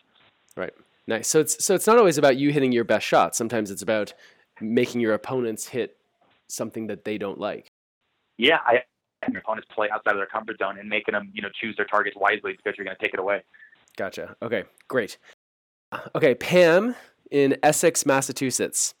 Right. 0.56 0.72
Nice. 1.06 1.28
So 1.28 1.40
it's 1.40 1.64
so 1.64 1.74
it's 1.74 1.86
not 1.86 1.98
always 1.98 2.18
about 2.18 2.36
you 2.36 2.52
hitting 2.52 2.72
your 2.72 2.84
best 2.84 3.06
shot. 3.06 3.34
Sometimes 3.34 3.70
it's 3.70 3.82
about 3.82 4.14
making 4.60 5.00
your 5.00 5.14
opponents 5.14 5.68
hit 5.68 5.96
something 6.48 6.86
that 6.86 7.04
they 7.04 7.18
don't 7.18 7.38
like. 7.38 7.70
Yeah, 8.38 8.58
I 8.66 8.82
and 9.22 9.32
your 9.32 9.40
opponents 9.40 9.68
play 9.74 9.88
outside 9.90 10.12
of 10.12 10.18
their 10.18 10.26
comfort 10.26 10.58
zone 10.58 10.78
and 10.78 10.88
making 10.88 11.12
them 11.12 11.30
you 11.34 11.42
know 11.42 11.48
choose 11.60 11.76
their 11.76 11.86
targets 11.86 12.16
wisely 12.18 12.52
because 12.52 12.76
you're 12.76 12.84
going 12.84 12.96
to 12.96 13.02
take 13.02 13.14
it 13.14 13.20
away. 13.20 13.42
Gotcha. 13.96 14.36
Okay, 14.42 14.64
great. 14.88 15.18
Okay, 16.16 16.34
Pam 16.34 16.96
in 17.30 17.56
Essex, 17.62 18.04
Massachusetts. 18.04 18.94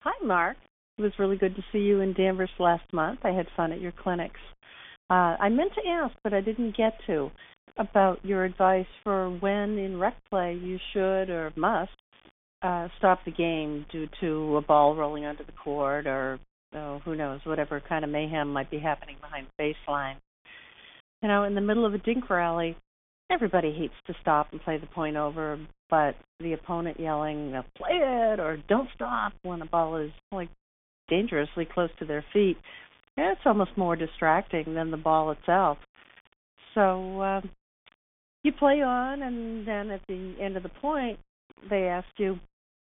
Hi, 0.00 0.12
Mark. 0.22 0.56
It 0.98 1.02
was 1.02 1.12
really 1.18 1.36
good 1.36 1.56
to 1.56 1.62
see 1.72 1.78
you 1.78 2.00
in 2.00 2.12
Danvers 2.12 2.50
last 2.58 2.84
month. 2.92 3.20
I 3.24 3.30
had 3.30 3.46
fun 3.56 3.72
at 3.72 3.80
your 3.80 3.92
clinics. 3.92 4.40
Uh, 5.10 5.36
I 5.40 5.48
meant 5.48 5.72
to 5.74 5.88
ask, 5.88 6.14
but 6.22 6.32
I 6.32 6.40
didn't 6.40 6.76
get 6.76 6.94
to, 7.06 7.30
about 7.76 8.24
your 8.24 8.44
advice 8.44 8.86
for 9.02 9.30
when 9.40 9.78
in 9.78 9.98
rec 9.98 10.14
play 10.30 10.54
you 10.54 10.78
should 10.92 11.28
or 11.30 11.52
must 11.56 11.90
uh, 12.62 12.88
stop 12.98 13.24
the 13.24 13.32
game 13.32 13.84
due 13.90 14.08
to 14.20 14.56
a 14.56 14.62
ball 14.62 14.94
rolling 14.94 15.24
onto 15.24 15.44
the 15.44 15.52
court 15.52 16.06
or 16.06 16.38
oh, 16.74 17.00
who 17.04 17.16
knows, 17.16 17.40
whatever 17.44 17.82
kind 17.88 18.04
of 18.04 18.10
mayhem 18.10 18.52
might 18.52 18.70
be 18.70 18.78
happening 18.78 19.16
behind 19.20 19.46
the 19.58 19.74
baseline. 19.88 20.16
You 21.22 21.28
know, 21.28 21.44
in 21.44 21.54
the 21.54 21.60
middle 21.60 21.86
of 21.86 21.94
a 21.94 21.98
dink 21.98 22.30
rally, 22.30 22.76
everybody 23.30 23.72
hates 23.72 23.94
to 24.06 24.14
stop 24.20 24.48
and 24.52 24.60
play 24.60 24.78
the 24.78 24.86
point 24.86 25.16
over, 25.16 25.58
but 25.90 26.14
the 26.40 26.52
opponent 26.52 27.00
yelling, 27.00 27.52
play 27.76 27.92
it 27.92 28.40
or 28.40 28.58
don't 28.68 28.88
stop 28.94 29.32
when 29.42 29.62
a 29.62 29.66
ball 29.66 29.96
is 29.96 30.10
like 30.32 30.48
dangerously 31.08 31.66
close 31.66 31.90
to 31.98 32.04
their 32.04 32.24
feet, 32.32 32.56
it's 33.16 33.40
almost 33.46 33.70
more 33.76 33.96
distracting 33.96 34.74
than 34.74 34.90
the 34.90 34.96
ball 34.96 35.30
itself. 35.30 35.78
So 36.74 37.22
um, 37.22 37.50
you 38.42 38.52
play 38.52 38.82
on, 38.82 39.22
and 39.22 39.66
then 39.66 39.90
at 39.90 40.00
the 40.08 40.34
end 40.40 40.56
of 40.56 40.62
the 40.62 40.68
point, 40.68 41.18
they 41.70 41.84
ask 41.84 42.08
you, 42.16 42.38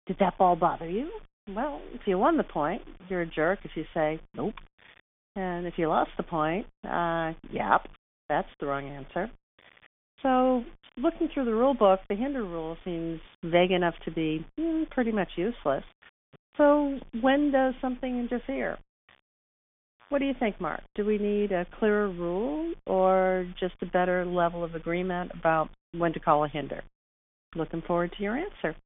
"Did 0.06 0.18
that 0.20 0.38
ball 0.38 0.56
bother 0.56 0.88
you?" 0.88 1.10
Well, 1.48 1.80
if 1.92 2.02
you 2.06 2.18
won 2.18 2.36
the 2.36 2.44
point, 2.44 2.82
you're 3.08 3.22
a 3.22 3.26
jerk 3.26 3.60
if 3.64 3.72
you 3.74 3.84
say 3.92 4.20
nope. 4.34 4.54
And 5.36 5.66
if 5.66 5.74
you 5.76 5.88
lost 5.88 6.10
the 6.16 6.22
point, 6.22 6.66
uh, 6.84 7.32
yep, 7.50 7.86
that's 8.28 8.48
the 8.58 8.66
wrong 8.66 8.88
answer. 8.88 9.30
So, 10.22 10.64
looking 10.96 11.28
through 11.32 11.46
the 11.46 11.54
rule 11.54 11.74
book, 11.74 12.00
the 12.08 12.14
hinder 12.14 12.44
rule 12.44 12.76
seems 12.84 13.20
vague 13.44 13.70
enough 13.70 13.94
to 14.04 14.10
be 14.10 14.44
mm, 14.58 14.88
pretty 14.90 15.12
much 15.12 15.28
useless. 15.36 15.84
So, 16.60 16.98
when 17.22 17.52
does 17.52 17.72
something 17.80 18.20
interfere? 18.20 18.76
What 20.10 20.18
do 20.18 20.26
you 20.26 20.34
think, 20.38 20.60
Mark? 20.60 20.82
Do 20.94 21.06
we 21.06 21.16
need 21.16 21.52
a 21.52 21.64
clearer 21.78 22.10
rule 22.10 22.74
or 22.86 23.46
just 23.58 23.76
a 23.80 23.86
better 23.86 24.26
level 24.26 24.62
of 24.62 24.74
agreement 24.74 25.32
about 25.32 25.70
when 25.96 26.12
to 26.12 26.20
call 26.20 26.44
a 26.44 26.48
hinder? 26.48 26.82
Looking 27.56 27.80
forward 27.80 28.12
to 28.14 28.22
your 28.22 28.36
answer. 28.36 28.76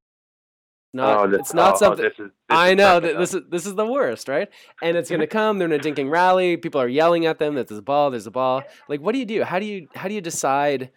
Not, 0.93 1.19
oh, 1.19 1.29
this, 1.29 1.39
it's 1.41 1.53
not 1.53 1.71
oh, 1.71 1.75
oh 1.75 1.79
something. 1.79 2.05
Oh, 2.05 2.09
this 2.09 2.17
is, 2.17 2.27
this 2.27 2.31
I 2.49 2.75
know 2.75 3.01
that 3.01 3.17
this 3.17 3.33
is 3.33 3.41
this 3.49 3.65
is 3.65 3.75
the 3.75 3.85
worst, 3.85 4.29
right? 4.29 4.47
And 4.81 4.95
it's 4.95 5.09
gonna 5.09 5.27
come. 5.27 5.59
They're 5.59 5.67
in 5.69 5.77
a 5.77 5.83
dinking 5.83 6.09
rally. 6.09 6.55
People 6.55 6.79
are 6.79 6.87
yelling 6.87 7.25
at 7.25 7.39
them 7.39 7.55
that 7.55 7.67
there's 7.67 7.79
a 7.79 7.81
ball. 7.81 8.09
There's 8.09 8.25
a 8.25 8.31
ball. 8.31 8.63
Like, 8.87 9.01
what 9.01 9.11
do 9.11 9.19
you 9.19 9.25
do? 9.25 9.43
How 9.43 9.59
do 9.59 9.65
you 9.65 9.89
how 9.95 10.07
do 10.07 10.13
you 10.13 10.21
decide 10.21 10.91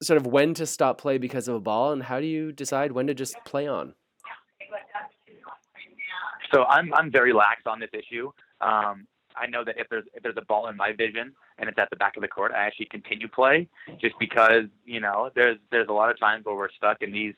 sort 0.00 0.16
of 0.16 0.28
when 0.28 0.54
to 0.54 0.66
stop 0.66 0.98
play 0.98 1.18
because 1.18 1.48
of 1.48 1.56
a 1.56 1.60
ball, 1.60 1.90
and 1.90 2.04
how 2.04 2.20
do 2.20 2.26
you 2.26 2.52
decide 2.52 2.92
when 2.92 3.08
to 3.08 3.14
just 3.14 3.34
play 3.44 3.66
on? 3.66 3.94
So 6.52 6.64
I'm 6.64 6.92
I'm 6.94 7.10
very 7.10 7.32
lax 7.32 7.62
on 7.66 7.80
this 7.80 7.90
issue. 7.92 8.30
Um, 8.60 9.06
I 9.36 9.46
know 9.46 9.64
that 9.64 9.78
if 9.78 9.88
there's 9.88 10.04
if 10.14 10.22
there's 10.22 10.36
a 10.36 10.44
ball 10.44 10.68
in 10.68 10.76
my 10.76 10.92
vision 10.92 11.32
and 11.58 11.68
it's 11.68 11.78
at 11.78 11.90
the 11.90 11.96
back 11.96 12.16
of 12.16 12.22
the 12.22 12.28
court, 12.28 12.52
I 12.52 12.66
actually 12.66 12.86
continue 12.86 13.28
play 13.28 13.68
just 14.00 14.14
because 14.18 14.64
you 14.84 15.00
know 15.00 15.30
there's 15.34 15.58
there's 15.70 15.88
a 15.88 15.92
lot 15.92 16.10
of 16.10 16.18
times 16.18 16.44
where 16.44 16.54
we're 16.54 16.70
stuck 16.70 17.02
in 17.02 17.12
these 17.12 17.34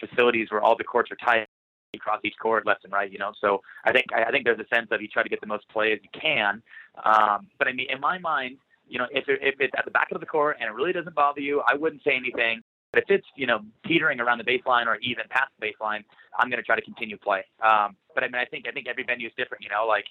facilities 0.00 0.50
where 0.50 0.60
all 0.60 0.76
the 0.76 0.84
courts 0.84 1.10
are 1.10 1.16
tight 1.16 1.46
across 1.94 2.20
each 2.24 2.36
court 2.40 2.66
left 2.66 2.84
and 2.84 2.92
right. 2.92 3.10
You 3.10 3.18
know, 3.18 3.32
so 3.40 3.60
I 3.84 3.92
think 3.92 4.06
I 4.14 4.24
I 4.24 4.30
think 4.30 4.44
there's 4.44 4.60
a 4.60 4.74
sense 4.74 4.88
of 4.90 5.02
you 5.02 5.08
try 5.08 5.22
to 5.22 5.28
get 5.28 5.40
the 5.40 5.46
most 5.46 5.68
play 5.68 5.92
as 5.92 5.98
you 6.02 6.20
can. 6.20 6.62
Um, 7.04 7.48
but 7.58 7.68
I 7.68 7.72
mean, 7.72 7.86
in 7.90 8.00
my 8.00 8.18
mind, 8.18 8.58
you 8.88 8.98
know, 8.98 9.06
if, 9.10 9.28
it, 9.28 9.40
if 9.42 9.54
it's 9.60 9.72
at 9.76 9.84
the 9.84 9.90
back 9.90 10.08
of 10.12 10.20
the 10.20 10.26
court 10.26 10.58
and 10.60 10.68
it 10.68 10.74
really 10.74 10.92
doesn't 10.92 11.14
bother 11.14 11.40
you, 11.40 11.62
I 11.66 11.74
wouldn't 11.74 12.02
say 12.04 12.14
anything. 12.14 12.62
If 12.94 13.04
it's, 13.08 13.26
you 13.36 13.46
know, 13.46 13.60
teetering 13.86 14.20
around 14.20 14.38
the 14.38 14.44
baseline 14.44 14.86
or 14.86 14.96
even 14.96 15.24
past 15.30 15.50
the 15.58 15.66
baseline, 15.66 16.04
I'm 16.38 16.50
going 16.50 16.60
to 16.60 16.66
try 16.66 16.76
to 16.76 16.82
continue 16.82 17.16
play. 17.16 17.44
Um, 17.62 17.96
but 18.14 18.22
I 18.22 18.26
mean, 18.28 18.36
I 18.36 18.44
think, 18.44 18.66
I 18.68 18.70
think 18.70 18.86
every 18.86 19.04
venue 19.04 19.28
is 19.28 19.32
different, 19.36 19.62
you 19.64 19.70
know, 19.70 19.86
like, 19.86 20.04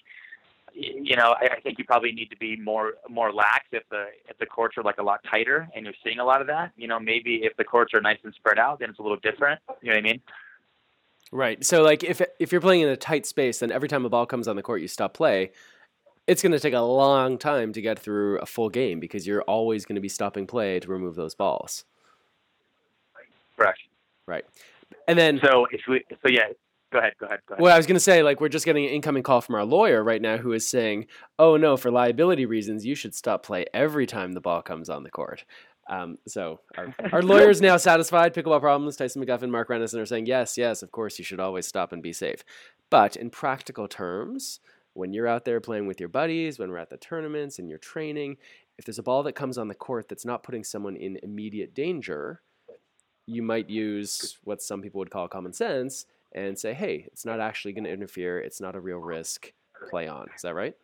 you 0.74 1.16
know, 1.16 1.34
I, 1.38 1.56
I 1.56 1.60
think 1.60 1.78
you 1.78 1.84
probably 1.84 2.12
need 2.12 2.30
to 2.30 2.36
be 2.36 2.56
more 2.56 2.94
more 3.08 3.32
lax 3.32 3.66
if 3.72 3.82
the 3.90 4.06
if 4.28 4.38
the 4.38 4.46
courts 4.46 4.78
are 4.78 4.82
like 4.82 4.98
a 4.98 5.02
lot 5.02 5.20
tighter 5.30 5.68
and 5.74 5.84
you're 5.84 5.94
seeing 6.02 6.18
a 6.18 6.24
lot 6.24 6.40
of 6.40 6.46
that. 6.46 6.72
You 6.76 6.88
know, 6.88 6.98
maybe 6.98 7.40
if 7.42 7.54
the 7.56 7.64
courts 7.64 7.92
are 7.94 8.00
nice 8.00 8.18
and 8.24 8.32
spread 8.34 8.58
out, 8.58 8.78
then 8.78 8.90
it's 8.90 8.98
a 8.98 9.02
little 9.02 9.18
different. 9.18 9.60
You 9.82 9.90
know 9.90 9.96
what 9.96 9.98
I 9.98 10.02
mean? 10.02 10.20
Right. 11.30 11.64
So 11.64 11.82
like 11.82 12.02
if 12.04 12.22
if 12.38 12.52
you're 12.52 12.60
playing 12.60 12.82
in 12.82 12.88
a 12.88 12.96
tight 12.96 13.26
space, 13.26 13.58
then 13.58 13.70
every 13.70 13.88
time 13.88 14.04
a 14.04 14.08
ball 14.08 14.26
comes 14.26 14.48
on 14.48 14.56
the 14.56 14.62
court, 14.62 14.80
you 14.80 14.88
stop 14.88 15.14
play. 15.14 15.52
It's 16.26 16.40
going 16.40 16.52
to 16.52 16.60
take 16.60 16.74
a 16.74 16.80
long 16.80 17.36
time 17.36 17.72
to 17.72 17.82
get 17.82 17.98
through 17.98 18.38
a 18.38 18.46
full 18.46 18.68
game 18.70 19.00
because 19.00 19.26
you're 19.26 19.42
always 19.42 19.84
going 19.84 19.96
to 19.96 20.00
be 20.00 20.08
stopping 20.08 20.46
play 20.46 20.78
to 20.78 20.88
remove 20.88 21.16
those 21.16 21.34
balls. 21.34 21.84
Right. 24.26 24.44
And 25.08 25.18
then 25.18 25.40
so 25.42 25.66
if 25.70 25.80
we 25.88 26.04
so 26.10 26.28
yeah, 26.28 26.48
go 26.92 26.98
ahead, 26.98 27.14
go 27.18 27.26
ahead, 27.26 27.40
go 27.48 27.54
ahead. 27.54 27.62
Well, 27.62 27.74
I 27.74 27.76
was 27.76 27.86
going 27.86 27.96
to 27.96 28.00
say 28.00 28.22
like 28.22 28.40
we're 28.40 28.48
just 28.48 28.64
getting 28.64 28.84
an 28.84 28.90
incoming 28.90 29.22
call 29.22 29.40
from 29.40 29.54
our 29.54 29.64
lawyer 29.64 30.04
right 30.04 30.22
now 30.22 30.36
who 30.36 30.52
is 30.52 30.68
saying, 30.68 31.06
"Oh 31.38 31.56
no, 31.56 31.76
for 31.76 31.90
liability 31.90 32.46
reasons, 32.46 32.86
you 32.86 32.94
should 32.94 33.14
stop 33.14 33.42
play 33.42 33.64
every 33.74 34.06
time 34.06 34.32
the 34.32 34.40
ball 34.40 34.62
comes 34.62 34.88
on 34.88 35.02
the 35.02 35.10
court." 35.10 35.44
Um, 35.88 36.18
so 36.28 36.60
our, 36.76 36.94
our 37.12 37.22
lawyers 37.22 37.60
now 37.60 37.76
satisfied. 37.76 38.34
Pickleball 38.34 38.60
problems. 38.60 38.96
Tyson 38.96 39.24
McGuffin, 39.24 39.50
Mark 39.50 39.68
Renneson 39.68 40.00
are 40.00 40.06
saying 40.06 40.26
yes, 40.26 40.56
yes. 40.56 40.82
Of 40.82 40.92
course, 40.92 41.18
you 41.18 41.24
should 41.24 41.40
always 41.40 41.66
stop 41.66 41.92
and 41.92 42.02
be 42.02 42.12
safe. 42.12 42.44
But 42.90 43.16
in 43.16 43.30
practical 43.30 43.88
terms, 43.88 44.60
when 44.94 45.12
you're 45.12 45.26
out 45.26 45.44
there 45.44 45.60
playing 45.60 45.86
with 45.86 45.98
your 45.98 46.10
buddies, 46.10 46.58
when 46.58 46.70
we're 46.70 46.78
at 46.78 46.90
the 46.90 46.98
tournaments 46.98 47.58
and 47.58 47.68
you're 47.68 47.78
training, 47.78 48.36
if 48.78 48.84
there's 48.84 48.98
a 48.98 49.02
ball 49.02 49.22
that 49.22 49.34
comes 49.34 49.58
on 49.58 49.68
the 49.68 49.74
court 49.74 50.08
that's 50.08 50.26
not 50.26 50.42
putting 50.42 50.64
someone 50.64 50.96
in 50.96 51.18
immediate 51.22 51.74
danger, 51.74 52.42
you 53.26 53.42
might 53.42 53.70
use 53.70 54.38
what 54.44 54.62
some 54.62 54.82
people 54.82 54.98
would 54.98 55.10
call 55.10 55.28
common 55.28 55.52
sense 55.52 56.06
and 56.32 56.58
say, 56.58 56.72
"Hey, 56.72 57.04
it's 57.12 57.24
not 57.24 57.40
actually 57.40 57.72
going 57.72 57.84
to 57.84 57.90
interfere. 57.90 58.38
It's 58.38 58.60
not 58.60 58.74
a 58.74 58.80
real 58.80 58.98
risk. 58.98 59.52
Play 59.90 60.08
on." 60.08 60.28
Is 60.34 60.42
that 60.42 60.54
right? 60.54 60.74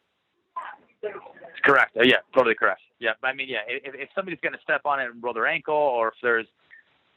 Correct. 1.65 1.97
Uh, 1.97 2.03
yeah, 2.03 2.19
totally 2.35 2.55
correct. 2.55 2.83
Yeah, 3.01 3.13
I 3.23 3.33
mean, 3.33 3.49
yeah, 3.49 3.61
if, 3.69 3.95
if 3.95 4.09
somebody's 4.15 4.41
going 4.41 4.55
to 4.55 4.61
step 4.61 4.83
on 4.85 5.01
it 5.01 5.11
and 5.11 5.23
roll 5.23 5.35
their 5.35 5.47
ankle, 5.47 5.75
or 5.75 6.09
if 6.09 6.15
there's 6.23 6.47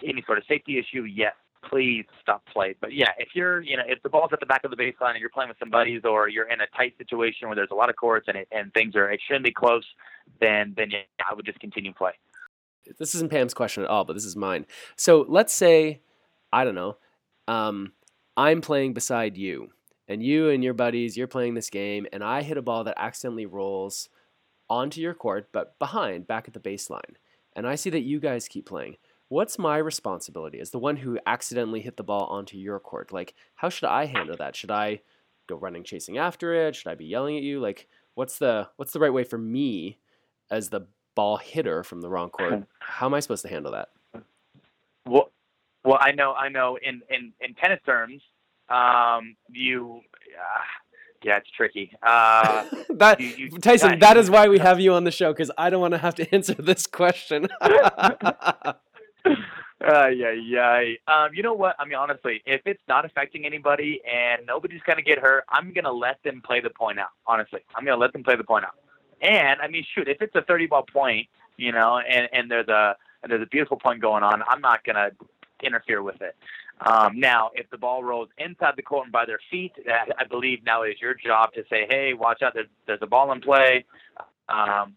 any 0.04 0.24
sort 0.26 0.38
of 0.38 0.44
safety 0.48 0.78
issue, 0.78 1.04
yes, 1.04 1.34
please 1.68 2.06
stop 2.22 2.44
play. 2.52 2.76
But 2.80 2.94
yeah, 2.94 3.12
if 3.18 3.30
you're, 3.34 3.62
you 3.62 3.78
know, 3.78 3.84
if 3.88 4.02
the 4.04 4.10
ball's 4.10 4.32
at 4.34 4.40
the 4.40 4.46
back 4.46 4.64
of 4.64 4.72
the 4.72 4.78
baseline 4.78 5.12
and 5.12 5.20
you're 5.20 5.30
playing 5.30 5.50
with 5.50 5.60
some 5.60 5.70
buddies, 5.70 6.02
or 6.04 6.28
you're 6.28 6.50
in 6.50 6.62
a 6.62 6.68
tight 6.76 6.94
situation 6.98 7.48
where 7.48 7.56
there's 7.56 7.72
a 7.72 7.76
lot 7.76 7.90
of 7.90 7.96
courts 7.96 8.28
and 8.28 8.38
it, 8.38 8.48
and 8.52 8.74
things 8.74 8.96
are 8.96 9.12
extremely 9.12 9.52
close, 9.52 9.86
then 10.40 10.74
then 10.76 10.92
yeah, 10.92 11.00
I 11.30 11.34
would 11.34 11.46
just 11.46 11.60
continue 11.60 11.94
play. 11.94 12.14
This 12.98 13.16
isn't 13.16 13.32
Pam's 13.32 13.54
question 13.54 13.84
at 13.84 13.90
all, 13.90 14.06
but 14.06 14.14
this 14.14 14.26
is 14.26 14.36
mine. 14.36 14.66
So 14.96 15.26
let's 15.28 15.54
say, 15.54 16.02
I 16.52 16.64
don't 16.64 16.76
know, 16.76 16.98
um, 17.48 17.94
I'm 18.38 18.62
playing 18.62 18.94
beside 18.94 19.38
you, 19.38 19.70
and 20.08 20.24
you 20.24 20.50
and 20.50 20.64
your 20.64 20.74
buddies, 20.74 21.16
you're 21.16 21.28
playing 21.28 21.54
this 21.54 21.70
game, 21.70 22.08
and 22.12 22.24
I 22.24 22.42
hit 22.42 22.58
a 22.58 22.62
ball 22.62 22.84
that 22.86 22.96
accidentally 22.98 23.46
rolls 23.46 24.10
onto 24.70 25.02
your 25.02 25.14
court, 25.14 25.50
but 25.52 25.78
behind, 25.80 26.28
back 26.28 26.48
at 26.48 26.54
the 26.54 26.60
baseline. 26.60 27.16
And 27.56 27.68
I 27.68 27.76
see 27.76 27.90
that 27.90 28.02
you 28.02 28.20
guys 28.20 28.48
keep 28.48 28.66
playing. 28.66 28.96
What's 29.28 29.60
my 29.60 29.78
responsibility 29.78 30.60
as 30.60 30.72
the 30.72 30.80
one 30.80 30.98
who 30.98 31.20
accidentally 31.26 31.82
hit 31.82 31.98
the 31.98 32.04
ball 32.04 32.26
onto 32.26 32.58
your 32.58 32.80
court? 32.80 33.14
Like, 33.14 33.34
how 33.56 33.70
should 33.70 33.88
I 33.88 34.06
handle 34.06 34.36
that? 34.38 34.56
Should 34.56 34.72
I 34.72 35.02
go 35.48 35.56
running 35.56 35.84
chasing 35.84 36.18
after 36.18 36.54
it? 36.54 36.76
Should 36.76 36.90
I 36.90 36.96
be 36.96 37.06
yelling 37.06 37.38
at 37.38 37.44
you? 37.44 37.60
Like, 37.60 37.88
what's 38.16 38.38
the 38.38 38.70
what's 38.78 38.94
the 38.94 39.00
right 39.00 39.14
way 39.14 39.24
for 39.24 39.38
me 39.38 40.00
as 40.50 40.70
the 40.70 40.88
ball 41.16 41.38
hitter 41.38 41.84
from 41.84 42.02
the 42.02 42.10
wrong 42.10 42.30
court? 42.30 42.64
How 42.80 43.06
am 43.06 43.14
I 43.14 43.20
supposed 43.20 43.44
to 43.44 43.50
handle 43.50 43.72
that? 43.72 43.90
Well, 45.06 45.32
well, 45.84 45.98
I 46.00 46.12
know, 46.12 46.34
I 46.34 46.50
know. 46.50 46.78
In 46.82 47.02
in 47.10 47.34
in 47.42 47.56
tennis 47.56 47.80
terms, 47.86 48.22
um, 48.70 49.36
you 49.50 50.02
uh, 50.38 50.62
yeah, 51.24 51.38
it's 51.38 51.50
tricky. 51.52 51.92
Uh, 52.02 52.66
that 52.90 53.20
you, 53.20 53.28
you, 53.38 53.50
Tyson, 53.60 54.00
that 54.00 54.18
is 54.18 54.30
why 54.30 54.48
we 54.48 54.60
have 54.60 54.80
you 54.80 54.94
on 54.94 55.04
the 55.04 55.12
show 55.12 55.32
because 55.32 55.52
I 55.58 55.70
don't 55.70 55.82
want 55.82 55.94
to 55.94 55.98
have 55.98 56.16
to 56.16 56.28
answer 56.36 56.54
this 56.54 56.88
question. 56.88 57.48
uh, 57.62 58.74
yeah, 59.86 60.32
yeah. 60.32 60.84
Um, 61.08 61.30
you 61.34 61.44
know 61.44 61.54
what? 61.54 61.76
I 61.80 61.86
mean, 61.86 61.96
honestly, 61.96 62.42
if 62.46 62.62
it's 62.66 62.82
not 62.88 63.06
affecting 63.06 63.46
anybody 63.46 64.02
and 64.12 64.46
nobody's 64.46 64.82
gonna 64.86 65.02
get 65.02 65.20
hurt, 65.20 65.44
I'm 65.50 65.74
gonna 65.74 65.92
let 65.92 66.22
them 66.24 66.42
play 66.46 66.60
the 66.60 66.72
point 66.72 67.00
out. 67.00 67.10
Honestly, 67.26 67.62
I'm 67.76 67.86
gonna 67.86 67.98
let 67.98 68.14
them 68.14 68.24
play 68.24 68.36
the 68.36 68.44
point 68.44 68.66
out. 68.66 68.76
And 69.22 69.62
I 69.62 69.68
mean, 69.68 69.86
shoot, 69.94 70.08
if 70.08 70.22
it's 70.22 70.36
a 70.36 70.42
30 70.42 70.68
ball 70.68 70.84
point, 70.84 71.28
you 71.58 71.72
know, 71.72 72.00
and 72.00 72.28
and 72.34 72.50
there's 72.50 72.68
a 72.68 72.96
and 73.24 73.32
there's 73.32 73.42
a 73.42 73.48
beautiful 73.48 73.78
point 73.78 74.02
going 74.02 74.24
on, 74.24 74.42
I'm 74.48 74.62
not 74.62 74.84
gonna 74.84 75.12
interfere 75.64 76.02
with 76.02 76.22
it. 76.22 76.36
Um, 76.82 77.20
now, 77.20 77.52
if 77.54 77.70
the 77.70 77.78
ball 77.78 78.04
rolls 78.04 78.30
inside 78.40 78.74
the 78.76 78.82
court 78.82 79.06
and 79.06 79.12
by 79.12 79.26
their 79.26 79.40
feet, 79.52 79.74
I 79.88 80.24
believe 80.26 80.64
now 80.66 80.82
it 80.82 80.90
is 80.90 81.02
your 81.02 81.14
job 81.14 81.54
to 81.54 81.64
say, 81.70 81.86
"Hey, 81.88 82.14
watch 82.14 82.42
out! 82.42 82.56
There's, 82.56 82.68
there's 82.88 83.02
a 83.04 83.08
ball 83.08 83.32
in 83.32 83.42
play." 83.42 83.86
Um, 84.50 84.96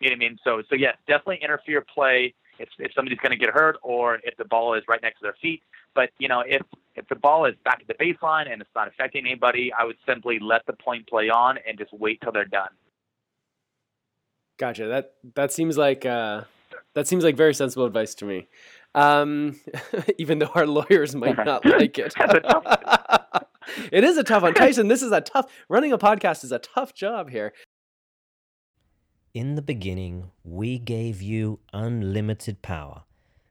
you 0.00 0.08
know 0.08 0.14
what 0.14 0.16
I 0.16 0.16
mean? 0.16 0.38
So, 0.42 0.62
so 0.70 0.74
yes, 0.74 0.96
definitely 1.06 1.40
interfere 1.42 1.82
play 1.82 2.34
if 2.58 2.68
if 2.78 2.92
somebody's 2.94 3.18
going 3.18 3.32
to 3.32 3.36
get 3.36 3.50
hurt 3.50 3.76
or 3.82 4.18
if 4.24 4.36
the 4.38 4.44
ball 4.44 4.74
is 4.74 4.82
right 4.88 5.02
next 5.02 5.18
to 5.18 5.24
their 5.24 5.36
feet. 5.42 5.62
But 5.94 6.10
you 6.18 6.28
know, 6.28 6.42
if 6.46 6.62
if 6.94 7.06
the 7.08 7.16
ball 7.16 7.44
is 7.44 7.54
back 7.64 7.82
at 7.82 7.88
the 7.88 8.02
baseline 8.02 8.50
and 8.50 8.62
it's 8.62 8.70
not 8.74 8.88
affecting 8.88 9.26
anybody, 9.26 9.72
I 9.76 9.84
would 9.84 9.98
simply 10.06 10.38
let 10.38 10.64
the 10.66 10.72
point 10.72 11.08
play 11.08 11.28
on 11.28 11.58
and 11.68 11.76
just 11.76 11.92
wait 11.92 12.20
till 12.22 12.32
they're 12.32 12.44
done. 12.44 12.70
Gotcha. 14.58 14.88
That 14.88 15.12
that 15.34 15.52
seems 15.52 15.78
like 15.78 16.04
uh, 16.04 16.42
that 16.94 17.06
seems 17.06 17.24
like 17.24 17.36
very 17.36 17.54
sensible 17.54 17.86
advice 17.86 18.14
to 18.16 18.24
me. 18.24 18.48
Um, 18.94 19.60
even 20.18 20.40
though 20.40 20.50
our 20.54 20.66
lawyers 20.66 21.14
might 21.14 21.36
not 21.44 21.64
like 21.64 21.98
it. 21.98 22.12
it 23.92 24.04
is 24.04 24.16
a 24.16 24.24
tough 24.24 24.42
one. 24.42 24.54
Tyson, 24.54 24.88
this 24.88 25.02
is 25.02 25.12
a 25.12 25.20
tough, 25.20 25.46
running 25.68 25.92
a 25.92 25.98
podcast 25.98 26.44
is 26.44 26.52
a 26.52 26.58
tough 26.58 26.94
job 26.94 27.30
here. 27.30 27.52
In 29.34 29.54
the 29.54 29.62
beginning, 29.62 30.30
we 30.42 30.78
gave 30.78 31.22
you 31.22 31.60
unlimited 31.72 32.62
power 32.62 33.04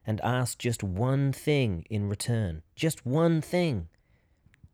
and 0.06 0.20
asked 0.22 0.60
just 0.60 0.84
one 0.84 1.32
thing 1.32 1.86
in 1.90 2.10
return. 2.10 2.64
Just 2.76 3.06
one 3.06 3.42
thing. 3.42 3.88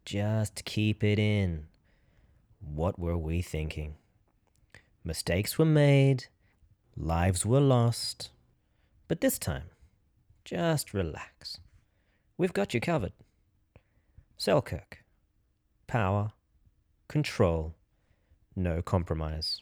Just 0.06 0.66
keep 0.66 1.04
it 1.04 1.20
in. 1.20 1.68
What 2.60 2.98
were 2.98 3.18
we 3.18 3.42
thinking? 3.42 3.96
Mistakes 5.05 5.57
were 5.60 5.65
made, 5.65 6.27
lives 6.95 7.45
were 7.45 7.60
lost. 7.60 8.29
But 9.10 9.19
this 9.19 9.38
time, 9.38 9.69
just 10.45 10.93
relax. 10.93 11.60
We've 12.38 12.53
got 12.53 12.74
you 12.74 12.79
covered. 12.79 13.12
Selkirk. 14.38 15.03
Power, 15.88 16.31
control, 17.10 17.75
no 18.55 18.81
compromise. 18.81 19.62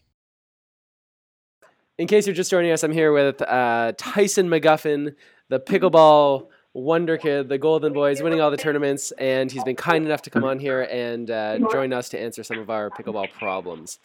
In 1.98 2.07
case 2.07 2.27
you're 2.27 2.36
just 2.36 2.51
joining 2.51 2.71
us, 2.71 2.83
I'm 2.83 2.91
here 2.91 3.12
with 3.12 3.41
uh, 3.41 3.93
Tyson 3.98 4.48
McGuffin, 4.48 5.15
the 5.50 5.60
pickleball 5.60 6.48
wonder 6.74 7.17
kid, 7.17 7.50
the 7.50 7.57
Golden 7.57 7.93
Boys, 7.93 8.21
winning 8.21 8.41
all 8.41 8.51
the 8.51 8.57
tournaments, 8.57 9.12
and 9.13 9.51
he's 9.51 9.63
been 9.63 9.75
kind 9.75 10.05
enough 10.05 10.21
to 10.21 10.29
come 10.29 10.43
on 10.43 10.60
here 10.60 10.83
and 10.83 11.29
uh, 11.29 11.57
join 11.71 11.93
us 11.93 12.10
to 12.10 12.19
answer 12.19 12.43
some 12.43 12.60
of 12.60 12.69
our 12.69 12.89
pickleball 12.91 13.31
problems. 13.33 14.00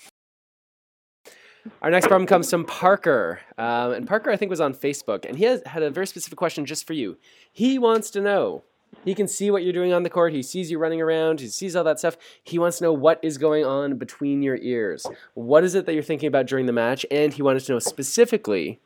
Our 1.82 1.90
next 1.90 2.06
problem 2.06 2.26
comes 2.26 2.50
from 2.50 2.64
Parker. 2.64 3.40
Um, 3.58 3.92
and 3.92 4.06
Parker, 4.06 4.30
I 4.30 4.36
think, 4.36 4.50
was 4.50 4.60
on 4.60 4.74
Facebook. 4.74 5.24
And 5.24 5.36
he 5.38 5.44
has 5.44 5.62
had 5.66 5.82
a 5.82 5.90
very 5.90 6.06
specific 6.06 6.38
question 6.38 6.66
just 6.66 6.86
for 6.86 6.92
you. 6.92 7.16
He 7.52 7.78
wants 7.78 8.10
to 8.10 8.20
know. 8.20 8.62
He 9.04 9.14
can 9.14 9.28
see 9.28 9.50
what 9.50 9.62
you're 9.62 9.72
doing 9.72 9.92
on 9.92 10.02
the 10.02 10.10
court. 10.10 10.32
He 10.32 10.42
sees 10.42 10.70
you 10.70 10.78
running 10.78 11.00
around. 11.00 11.40
He 11.40 11.48
sees 11.48 11.76
all 11.76 11.84
that 11.84 11.98
stuff. 11.98 12.16
He 12.42 12.58
wants 12.58 12.78
to 12.78 12.84
know 12.84 12.92
what 12.92 13.20
is 13.22 13.38
going 13.38 13.64
on 13.64 13.98
between 13.98 14.42
your 14.42 14.56
ears. 14.56 15.06
What 15.34 15.64
is 15.64 15.74
it 15.74 15.86
that 15.86 15.94
you're 15.94 16.02
thinking 16.02 16.26
about 16.26 16.46
during 16.46 16.66
the 16.66 16.72
match? 16.72 17.06
And 17.10 17.32
he 17.32 17.42
wanted 17.42 17.60
to 17.64 17.72
know 17.72 17.78
specifically, 17.78 18.80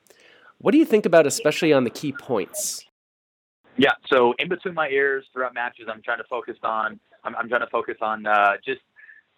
what 0.59 0.73
do 0.73 0.79
you 0.79 0.85
think 0.85 1.07
about, 1.07 1.27
especially 1.27 1.73
on 1.73 1.85
the 1.85 1.91
key 1.91 2.13
points? 2.13 2.85
Yeah, 3.77 3.93
so 4.09 4.35
in 4.39 4.49
between 4.49 4.75
my 4.75 4.89
ears 4.89 5.25
throughout 5.33 5.55
matches, 5.55 5.87
I'm 5.91 6.03
trying 6.03 6.19
to 6.19 6.25
focus 6.29 6.57
on. 6.63 7.01
I'm, 7.25 7.35
I'm 7.37 7.49
trying 7.49 7.63
to 7.63 7.67
focus 7.69 7.97
on 8.03 8.27
uh, 8.27 8.57
just 8.65 8.81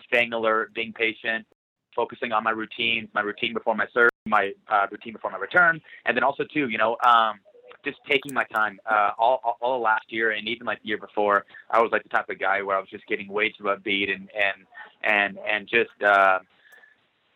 staying 0.05 0.33
alert, 0.33 0.75
being 0.75 0.93
patient, 0.93 1.47
focusing 1.95 2.33
on 2.33 2.45
my 2.45 2.51
routines, 2.51 3.09
my 3.15 3.21
routine 3.21 3.55
before 3.55 3.75
my 3.75 3.87
serve, 3.93 4.11
my 4.27 4.53
uh, 4.69 4.87
routine 4.91 5.13
before 5.13 5.31
my 5.31 5.39
return, 5.39 5.81
and 6.07 6.17
then 6.17 6.25
also 6.25 6.45
too, 6.45 6.69
you 6.69 6.79
know, 6.79 6.97
um, 7.07 7.41
just 7.85 7.99
taking 8.09 8.33
my 8.33 8.45
time. 8.45 8.79
Uh, 8.89 9.11
all, 9.19 9.59
all, 9.61 9.81
last 9.81 10.05
year 10.09 10.31
and 10.31 10.49
even 10.49 10.67
like 10.67 10.81
the 10.83 10.89
year 10.89 10.99
before, 10.99 11.45
I 11.71 11.81
was 11.81 11.91
like 11.91 12.03
the 12.05 12.09
type 12.09 12.29
of 12.29 12.39
guy 12.39 12.63
where 12.63 12.77
I 12.77 12.81
was 12.81 12.89
just 12.89 13.07
getting 13.07 13.29
way 13.29 13.51
too 13.51 13.65
upbeat 13.65 14.13
and 14.13 14.29
and 14.35 14.67
and 15.03 15.39
and 15.39 15.69
just. 15.69 15.91
Uh, 16.03 16.39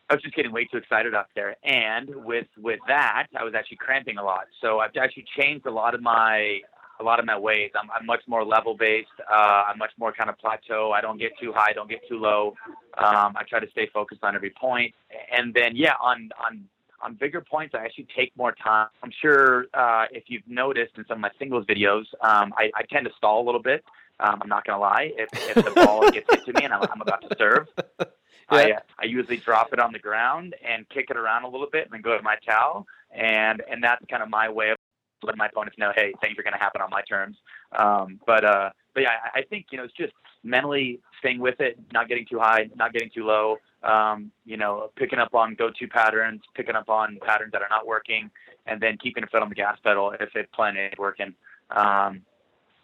I 0.09 0.13
was 0.13 0.23
just 0.23 0.35
getting 0.35 0.53
way 0.53 0.63
too 0.63 0.77
excited 0.77 1.13
up 1.13 1.27
there, 1.35 1.57
and 1.65 2.09
with 2.23 2.47
with 2.57 2.79
that, 2.87 3.27
I 3.37 3.43
was 3.43 3.53
actually 3.53 3.75
cramping 3.75 4.17
a 4.17 4.23
lot. 4.23 4.45
So 4.61 4.79
I've 4.79 4.95
actually 4.95 5.25
changed 5.37 5.65
a 5.65 5.71
lot 5.71 5.93
of 5.93 6.01
my 6.01 6.61
a 6.99 7.03
lot 7.03 7.19
of 7.19 7.25
my 7.25 7.37
ways. 7.37 7.71
I'm, 7.79 7.89
I'm 7.91 8.05
much 8.05 8.21
more 8.27 8.43
level 8.43 8.75
based. 8.75 9.09
Uh, 9.31 9.63
I'm 9.67 9.77
much 9.77 9.91
more 9.97 10.11
kind 10.11 10.29
of 10.29 10.37
plateau. 10.37 10.91
I 10.91 11.01
don't 11.01 11.19
get 11.19 11.31
too 11.39 11.53
high, 11.53 11.73
don't 11.73 11.89
get 11.89 12.01
too 12.07 12.19
low. 12.19 12.55
Um, 12.97 13.35
I 13.35 13.43
try 13.47 13.59
to 13.59 13.69
stay 13.71 13.87
focused 13.93 14.23
on 14.23 14.35
every 14.35 14.51
point. 14.51 14.93
And 15.31 15.53
then, 15.53 15.75
yeah, 15.75 15.93
on 16.01 16.29
on 16.43 16.65
on 17.01 17.13
bigger 17.13 17.41
points, 17.41 17.75
I 17.75 17.83
actually 17.83 18.07
take 18.15 18.35
more 18.35 18.53
time. 18.53 18.87
I'm 19.03 19.11
sure 19.21 19.67
uh, 19.73 20.05
if 20.11 20.23
you've 20.27 20.47
noticed 20.47 20.93
in 20.97 21.05
some 21.07 21.17
of 21.17 21.21
my 21.21 21.31
singles 21.37 21.65
videos, 21.65 22.05
um, 22.21 22.53
I, 22.57 22.71
I 22.75 22.83
tend 22.89 23.05
to 23.05 23.11
stall 23.15 23.43
a 23.43 23.45
little 23.45 23.61
bit. 23.61 23.83
Um, 24.19 24.39
I'm 24.41 24.49
not 24.49 24.65
gonna 24.65 24.79
lie. 24.79 25.11
If, 25.15 25.29
if 25.55 25.65
the 25.65 25.71
ball 25.71 26.09
gets 26.11 26.25
hit 26.31 26.45
to 26.45 26.53
me 26.53 26.63
and 26.63 26.73
I'm, 26.73 26.81
I'm 26.91 27.01
about 27.01 27.21
to 27.29 27.35
serve, 27.37 27.67
yeah. 27.99 28.05
I 28.49 28.71
uh, 28.71 28.79
I 28.99 29.05
usually 29.05 29.37
drop 29.37 29.73
it 29.73 29.79
on 29.79 29.91
the 29.91 29.99
ground 29.99 30.55
and 30.67 30.89
kick 30.89 31.11
it 31.11 31.17
around 31.17 31.43
a 31.43 31.49
little 31.49 31.67
bit 31.71 31.83
and 31.83 31.93
then 31.93 32.01
go 32.01 32.17
to 32.17 32.23
my 32.23 32.35
towel. 32.45 32.87
And 33.11 33.61
and 33.69 33.83
that's 33.83 34.03
kind 34.09 34.23
of 34.23 34.29
my 34.29 34.49
way 34.49 34.71
of 34.71 34.77
letting 35.23 35.37
my 35.37 35.47
opponents 35.47 35.77
know, 35.77 35.91
hey, 35.95 36.13
things 36.21 36.37
are 36.37 36.43
gonna 36.43 36.57
happen 36.57 36.81
on 36.81 36.89
my 36.89 37.01
terms. 37.01 37.37
Um, 37.77 38.19
but 38.25 38.43
uh, 38.45 38.69
but 38.93 39.01
yeah, 39.03 39.11
I, 39.33 39.41
think 39.43 39.67
you 39.71 39.77
know 39.77 39.83
it's 39.83 39.93
just 39.93 40.13
mentally 40.43 40.99
staying 41.19 41.39
with 41.39 41.59
it, 41.59 41.77
not 41.93 42.07
getting 42.07 42.25
too 42.25 42.39
high, 42.39 42.69
not 42.75 42.93
getting 42.93 43.09
too 43.13 43.25
low. 43.25 43.57
Um, 43.83 44.31
you 44.45 44.57
know, 44.57 44.89
picking 44.95 45.19
up 45.19 45.35
on 45.35 45.53
go-to 45.53 45.87
patterns, 45.87 46.41
picking 46.55 46.75
up 46.75 46.89
on 46.89 47.19
patterns 47.25 47.51
that 47.51 47.61
are 47.61 47.67
not 47.69 47.85
working, 47.85 48.31
and 48.65 48.81
then 48.81 48.97
keeping 48.97 49.23
a 49.23 49.27
foot 49.27 49.41
on 49.41 49.49
the 49.49 49.55
gas 49.55 49.77
pedal 49.83 50.13
if 50.19 50.35
it 50.35 50.51
plan 50.51 50.77
ain't 50.77 50.97
working. 50.97 51.33
Um, 51.71 52.21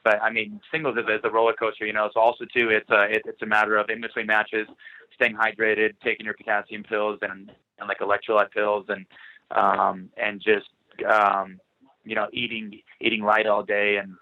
but 0.03 0.21
I 0.21 0.29
mean, 0.29 0.59
singles 0.71 0.97
is, 0.97 1.05
is 1.05 1.21
a 1.23 1.29
roller 1.29 1.53
coaster, 1.53 1.85
you 1.85 1.93
know. 1.93 2.09
So 2.13 2.19
also 2.19 2.45
too, 2.45 2.69
it's 2.69 2.89
a 2.89 3.03
it, 3.03 3.21
it's 3.25 3.41
a 3.41 3.45
matter 3.45 3.77
of 3.77 3.89
in 3.89 4.01
between 4.01 4.27
matches, 4.27 4.67
staying 5.15 5.35
hydrated, 5.35 5.93
taking 6.03 6.25
your 6.25 6.35
potassium 6.35 6.83
pills 6.83 7.19
and, 7.21 7.51
and 7.79 7.87
like 7.87 7.99
electrolyte 7.99 8.51
pills, 8.51 8.85
and 8.89 9.05
um, 9.51 10.09
and 10.17 10.41
just 10.41 10.67
um, 11.09 11.59
you 12.03 12.15
know 12.15 12.27
eating 12.33 12.79
eating 13.01 13.23
light 13.23 13.47
all 13.47 13.63
day 13.63 13.97
and 13.97 14.13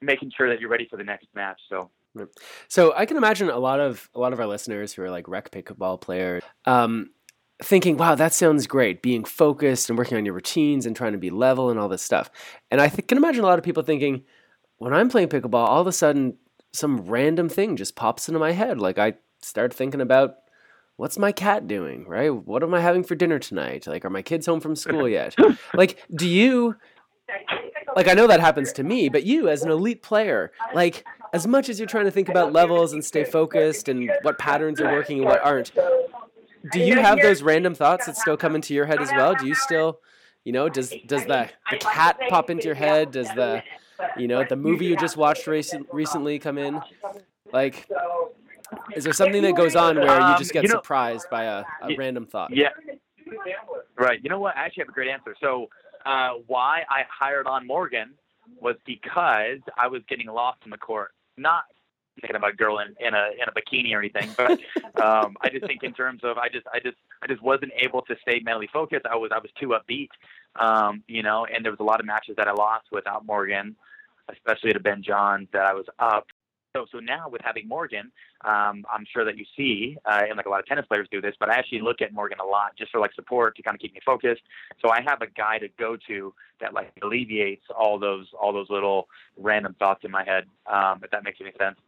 making 0.00 0.30
sure 0.36 0.48
that 0.48 0.60
you're 0.60 0.70
ready 0.70 0.86
for 0.88 0.96
the 0.96 1.04
next 1.04 1.28
match. 1.34 1.60
So. 1.68 1.90
So 2.68 2.94
I 2.96 3.04
can 3.04 3.18
imagine 3.18 3.50
a 3.50 3.58
lot 3.58 3.78
of 3.78 4.08
a 4.14 4.18
lot 4.18 4.32
of 4.32 4.40
our 4.40 4.46
listeners 4.46 4.94
who 4.94 5.02
are 5.02 5.10
like 5.10 5.28
rec 5.28 5.50
pickleball 5.50 6.00
players, 6.00 6.42
um, 6.64 7.10
thinking, 7.62 7.98
"Wow, 7.98 8.14
that 8.14 8.32
sounds 8.32 8.66
great! 8.66 9.02
Being 9.02 9.22
focused 9.22 9.90
and 9.90 9.98
working 9.98 10.16
on 10.16 10.24
your 10.24 10.32
routines 10.32 10.86
and 10.86 10.96
trying 10.96 11.12
to 11.12 11.18
be 11.18 11.28
level 11.28 11.68
and 11.68 11.78
all 11.78 11.90
this 11.90 12.00
stuff." 12.00 12.30
And 12.70 12.80
I 12.80 12.88
th- 12.88 13.06
can 13.06 13.18
imagine 13.18 13.44
a 13.44 13.46
lot 13.46 13.58
of 13.58 13.66
people 13.66 13.82
thinking, 13.82 14.24
when 14.78 14.94
I'm 14.94 15.10
playing 15.10 15.28
pickleball, 15.28 15.66
all 15.66 15.82
of 15.82 15.86
a 15.86 15.92
sudden 15.92 16.38
some 16.72 17.02
random 17.02 17.50
thing 17.50 17.76
just 17.76 17.96
pops 17.96 18.28
into 18.28 18.38
my 18.38 18.52
head. 18.52 18.78
Like 18.78 18.98
I 18.98 19.14
start 19.42 19.74
thinking 19.74 20.00
about 20.00 20.36
what's 20.96 21.18
my 21.18 21.32
cat 21.32 21.66
doing, 21.66 22.06
right? 22.06 22.30
What 22.30 22.62
am 22.62 22.74
I 22.74 22.80
having 22.80 23.04
for 23.04 23.14
dinner 23.14 23.38
tonight? 23.38 23.86
Like, 23.86 24.04
are 24.04 24.10
my 24.10 24.22
kids 24.22 24.46
home 24.46 24.60
from 24.60 24.76
school 24.76 25.08
yet? 25.08 25.34
like, 25.74 26.02
do 26.14 26.28
you 26.28 26.76
like 27.96 28.08
I 28.08 28.12
know 28.12 28.26
that 28.26 28.40
happens 28.40 28.72
to 28.74 28.84
me, 28.84 29.08
but 29.08 29.24
you 29.24 29.48
as 29.48 29.62
an 29.62 29.70
elite 29.70 30.02
player, 30.02 30.52
like 30.74 31.04
as 31.32 31.46
much 31.46 31.68
as 31.68 31.78
you're 31.78 31.88
trying 31.88 32.04
to 32.04 32.10
think 32.10 32.28
about 32.28 32.52
levels 32.52 32.92
and 32.92 33.04
stay 33.04 33.24
focused 33.24 33.88
and 33.88 34.10
what 34.22 34.38
patterns 34.38 34.80
are 34.80 34.92
working 34.92 35.18
and 35.18 35.26
what 35.26 35.44
aren't, 35.44 35.72
do 36.72 36.80
you 36.80 37.00
have 37.00 37.20
those 37.20 37.42
random 37.42 37.74
thoughts 37.74 38.06
that 38.06 38.16
still 38.16 38.36
come 38.36 38.54
into 38.54 38.74
your 38.74 38.86
head 38.86 39.00
as 39.00 39.10
well? 39.10 39.34
Do 39.34 39.46
you 39.46 39.54
still, 39.54 40.00
you 40.44 40.52
know, 40.52 40.68
does 40.68 40.92
does 41.06 41.24
the 41.24 41.48
the 41.70 41.78
cat 41.78 42.18
pop 42.28 42.50
into 42.50 42.64
your 42.66 42.74
head? 42.74 43.12
Does 43.12 43.28
the 43.28 43.62
you 44.16 44.28
know, 44.28 44.44
the 44.44 44.56
movie 44.56 44.86
you 44.86 44.96
just 44.96 45.16
watched 45.16 45.46
recent, 45.46 45.86
recently 45.92 46.38
come 46.38 46.58
in? 46.58 46.80
Like, 47.52 47.88
is 48.94 49.04
there 49.04 49.12
something 49.12 49.42
that 49.42 49.56
goes 49.56 49.76
on 49.76 49.96
where 49.96 50.20
you 50.20 50.38
just 50.38 50.52
get 50.52 50.60
um, 50.60 50.64
you 50.64 50.68
know, 50.72 50.78
surprised 50.78 51.26
by 51.30 51.44
a, 51.44 51.64
a 51.82 51.96
random 51.96 52.26
thought? 52.26 52.54
Yeah. 52.54 52.70
Right. 53.98 54.20
You 54.22 54.30
know 54.30 54.38
what? 54.38 54.56
I 54.56 54.64
actually 54.64 54.82
have 54.82 54.88
a 54.88 54.92
great 54.92 55.08
answer. 55.10 55.34
So, 55.40 55.68
uh, 56.04 56.34
why 56.46 56.82
I 56.88 57.02
hired 57.08 57.46
on 57.46 57.66
Morgan 57.66 58.10
was 58.60 58.76
because 58.84 59.58
I 59.76 59.88
was 59.88 60.02
getting 60.08 60.28
lost 60.28 60.58
in 60.64 60.70
the 60.70 60.78
court. 60.78 61.10
Not 61.36 61.64
thinking 62.20 62.36
about 62.36 62.52
a 62.52 62.56
girl 62.56 62.78
in, 62.78 62.94
in 63.04 63.14
a 63.14 63.30
in 63.34 63.48
a 63.48 63.52
bikini 63.52 63.94
or 63.94 63.98
anything, 63.98 64.30
but 64.36 64.52
um, 65.02 65.36
I 65.40 65.50
just 65.50 65.66
think 65.66 65.82
in 65.82 65.92
terms 65.92 66.22
of 66.24 66.38
I 66.38 66.48
just 66.48 66.66
I 66.72 66.80
just 66.80 66.96
I 67.22 67.26
just 67.26 67.42
wasn't 67.42 67.72
able 67.76 68.02
to 68.02 68.16
stay 68.22 68.40
mentally 68.40 68.68
focused. 68.72 69.06
I 69.06 69.16
was 69.16 69.30
I 69.34 69.38
was 69.38 69.50
too 69.60 69.74
upbeat, 69.76 70.08
um, 70.58 71.02
you 71.08 71.22
know, 71.22 71.46
and 71.46 71.64
there 71.64 71.72
was 71.72 71.80
a 71.80 71.84
lot 71.84 72.00
of 72.00 72.06
matches 72.06 72.36
that 72.36 72.48
I 72.48 72.52
lost 72.52 72.86
without 72.92 73.26
Morgan, 73.26 73.76
especially 74.30 74.72
to 74.72 74.80
Ben 74.80 75.02
Johns 75.02 75.48
that 75.52 75.66
I 75.66 75.74
was 75.74 75.86
up. 75.98 76.26
So, 76.76 76.84
so 76.92 76.98
now 76.98 77.30
with 77.30 77.40
having 77.42 77.66
Morgan, 77.66 78.12
um, 78.44 78.84
I'm 78.92 79.06
sure 79.10 79.24
that 79.24 79.38
you 79.38 79.46
see, 79.56 79.96
uh, 80.04 80.20
and 80.28 80.36
like 80.36 80.44
a 80.44 80.50
lot 80.50 80.60
of 80.60 80.66
tennis 80.66 80.84
players 80.86 81.08
do 81.10 81.22
this, 81.22 81.34
but 81.40 81.48
I 81.48 81.54
actually 81.54 81.80
look 81.80 82.02
at 82.02 82.12
Morgan 82.12 82.38
a 82.38 82.44
lot 82.44 82.76
just 82.76 82.90
for 82.90 83.00
like 83.00 83.14
support 83.14 83.56
to 83.56 83.62
kind 83.62 83.74
of 83.74 83.80
keep 83.80 83.94
me 83.94 84.00
focused. 84.04 84.42
So 84.82 84.90
I 84.90 85.00
have 85.06 85.22
a 85.22 85.26
guy 85.26 85.58
to 85.58 85.68
go 85.78 85.96
to 86.06 86.34
that 86.60 86.74
like 86.74 86.92
alleviates 87.02 87.64
all 87.74 87.98
those 87.98 88.26
all 88.38 88.52
those 88.52 88.68
little 88.68 89.08
random 89.38 89.74
thoughts 89.78 90.04
in 90.04 90.10
my 90.10 90.22
head. 90.22 90.44
Um, 90.70 91.00
if 91.02 91.10
that 91.12 91.24
makes 91.24 91.38
any 91.40 91.52
sense. 91.58 91.78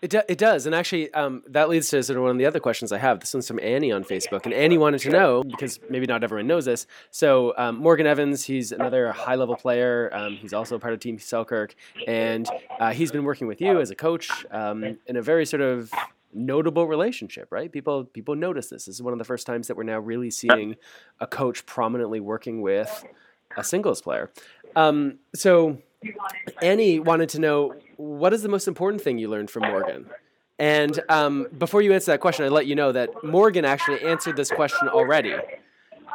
It, 0.00 0.10
do, 0.10 0.22
it 0.28 0.38
does. 0.38 0.66
And 0.66 0.74
actually, 0.74 1.12
um, 1.14 1.42
that 1.48 1.68
leads 1.68 1.88
to 1.90 2.02
sort 2.02 2.16
of 2.16 2.22
one 2.22 2.30
of 2.30 2.38
the 2.38 2.46
other 2.46 2.60
questions 2.60 2.92
I 2.92 2.98
have. 2.98 3.20
This 3.20 3.34
one's 3.34 3.48
from 3.48 3.58
Annie 3.60 3.90
on 3.90 4.04
Facebook. 4.04 4.44
And 4.44 4.54
Annie 4.54 4.78
wanted 4.78 5.00
to 5.00 5.10
know, 5.10 5.42
because 5.42 5.80
maybe 5.90 6.06
not 6.06 6.22
everyone 6.22 6.46
knows 6.46 6.64
this. 6.64 6.86
So, 7.10 7.52
um, 7.56 7.76
Morgan 7.76 8.06
Evans, 8.06 8.44
he's 8.44 8.70
another 8.70 9.10
high 9.12 9.34
level 9.34 9.56
player. 9.56 10.10
Um, 10.12 10.36
he's 10.36 10.52
also 10.52 10.78
part 10.78 10.94
of 10.94 11.00
Team 11.00 11.18
Selkirk. 11.18 11.74
And 12.06 12.48
uh, 12.78 12.92
he's 12.92 13.10
been 13.10 13.24
working 13.24 13.46
with 13.46 13.60
you 13.60 13.80
as 13.80 13.90
a 13.90 13.96
coach 13.96 14.30
um, 14.50 14.98
in 15.06 15.16
a 15.16 15.22
very 15.22 15.44
sort 15.46 15.62
of 15.62 15.92
notable 16.32 16.86
relationship, 16.86 17.48
right? 17.50 17.72
People 17.72 18.04
people 18.04 18.36
notice 18.36 18.68
this. 18.68 18.84
This 18.84 18.96
is 18.96 19.02
one 19.02 19.12
of 19.12 19.18
the 19.18 19.24
first 19.24 19.46
times 19.46 19.66
that 19.68 19.76
we're 19.76 19.82
now 19.84 19.98
really 19.98 20.30
seeing 20.30 20.76
a 21.20 21.26
coach 21.26 21.66
prominently 21.66 22.20
working 22.20 22.60
with 22.60 23.04
a 23.56 23.64
singles 23.64 24.02
player. 24.02 24.30
Um, 24.76 25.18
so 25.34 25.78
Annie 26.62 27.00
wanted 27.00 27.30
to 27.30 27.40
know 27.40 27.74
what 27.98 28.32
is 28.32 28.42
the 28.42 28.48
most 28.48 28.68
important 28.68 29.02
thing 29.02 29.18
you 29.18 29.28
learned 29.28 29.50
from 29.50 29.64
Morgan? 29.64 30.06
And 30.58 30.98
um, 31.08 31.48
before 31.56 31.82
you 31.82 31.92
answer 31.92 32.12
that 32.12 32.20
question, 32.20 32.44
I'd 32.44 32.52
let 32.52 32.66
you 32.66 32.74
know 32.74 32.92
that 32.92 33.10
Morgan 33.22 33.64
actually 33.64 34.00
answered 34.02 34.36
this 34.36 34.50
question 34.50 34.88
already. 34.88 35.34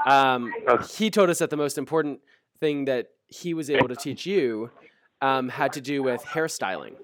Um, 0.06 0.52
he 0.90 1.12
told 1.12 1.30
us 1.30 1.40
that 1.40 1.50
the 1.50 1.58
most 1.58 1.78
important 1.78 2.20
thing 2.60 2.86
that 2.86 3.10
he 3.28 3.54
was 3.54 3.70
able 3.70 3.88
to 3.90 3.96
teach 3.96 4.26
you 4.26 4.72
um, 5.22 5.50
had 5.50 5.74
to 5.74 5.82
do 5.82 6.02
with 6.02 6.24
hairstyling. 6.24 6.96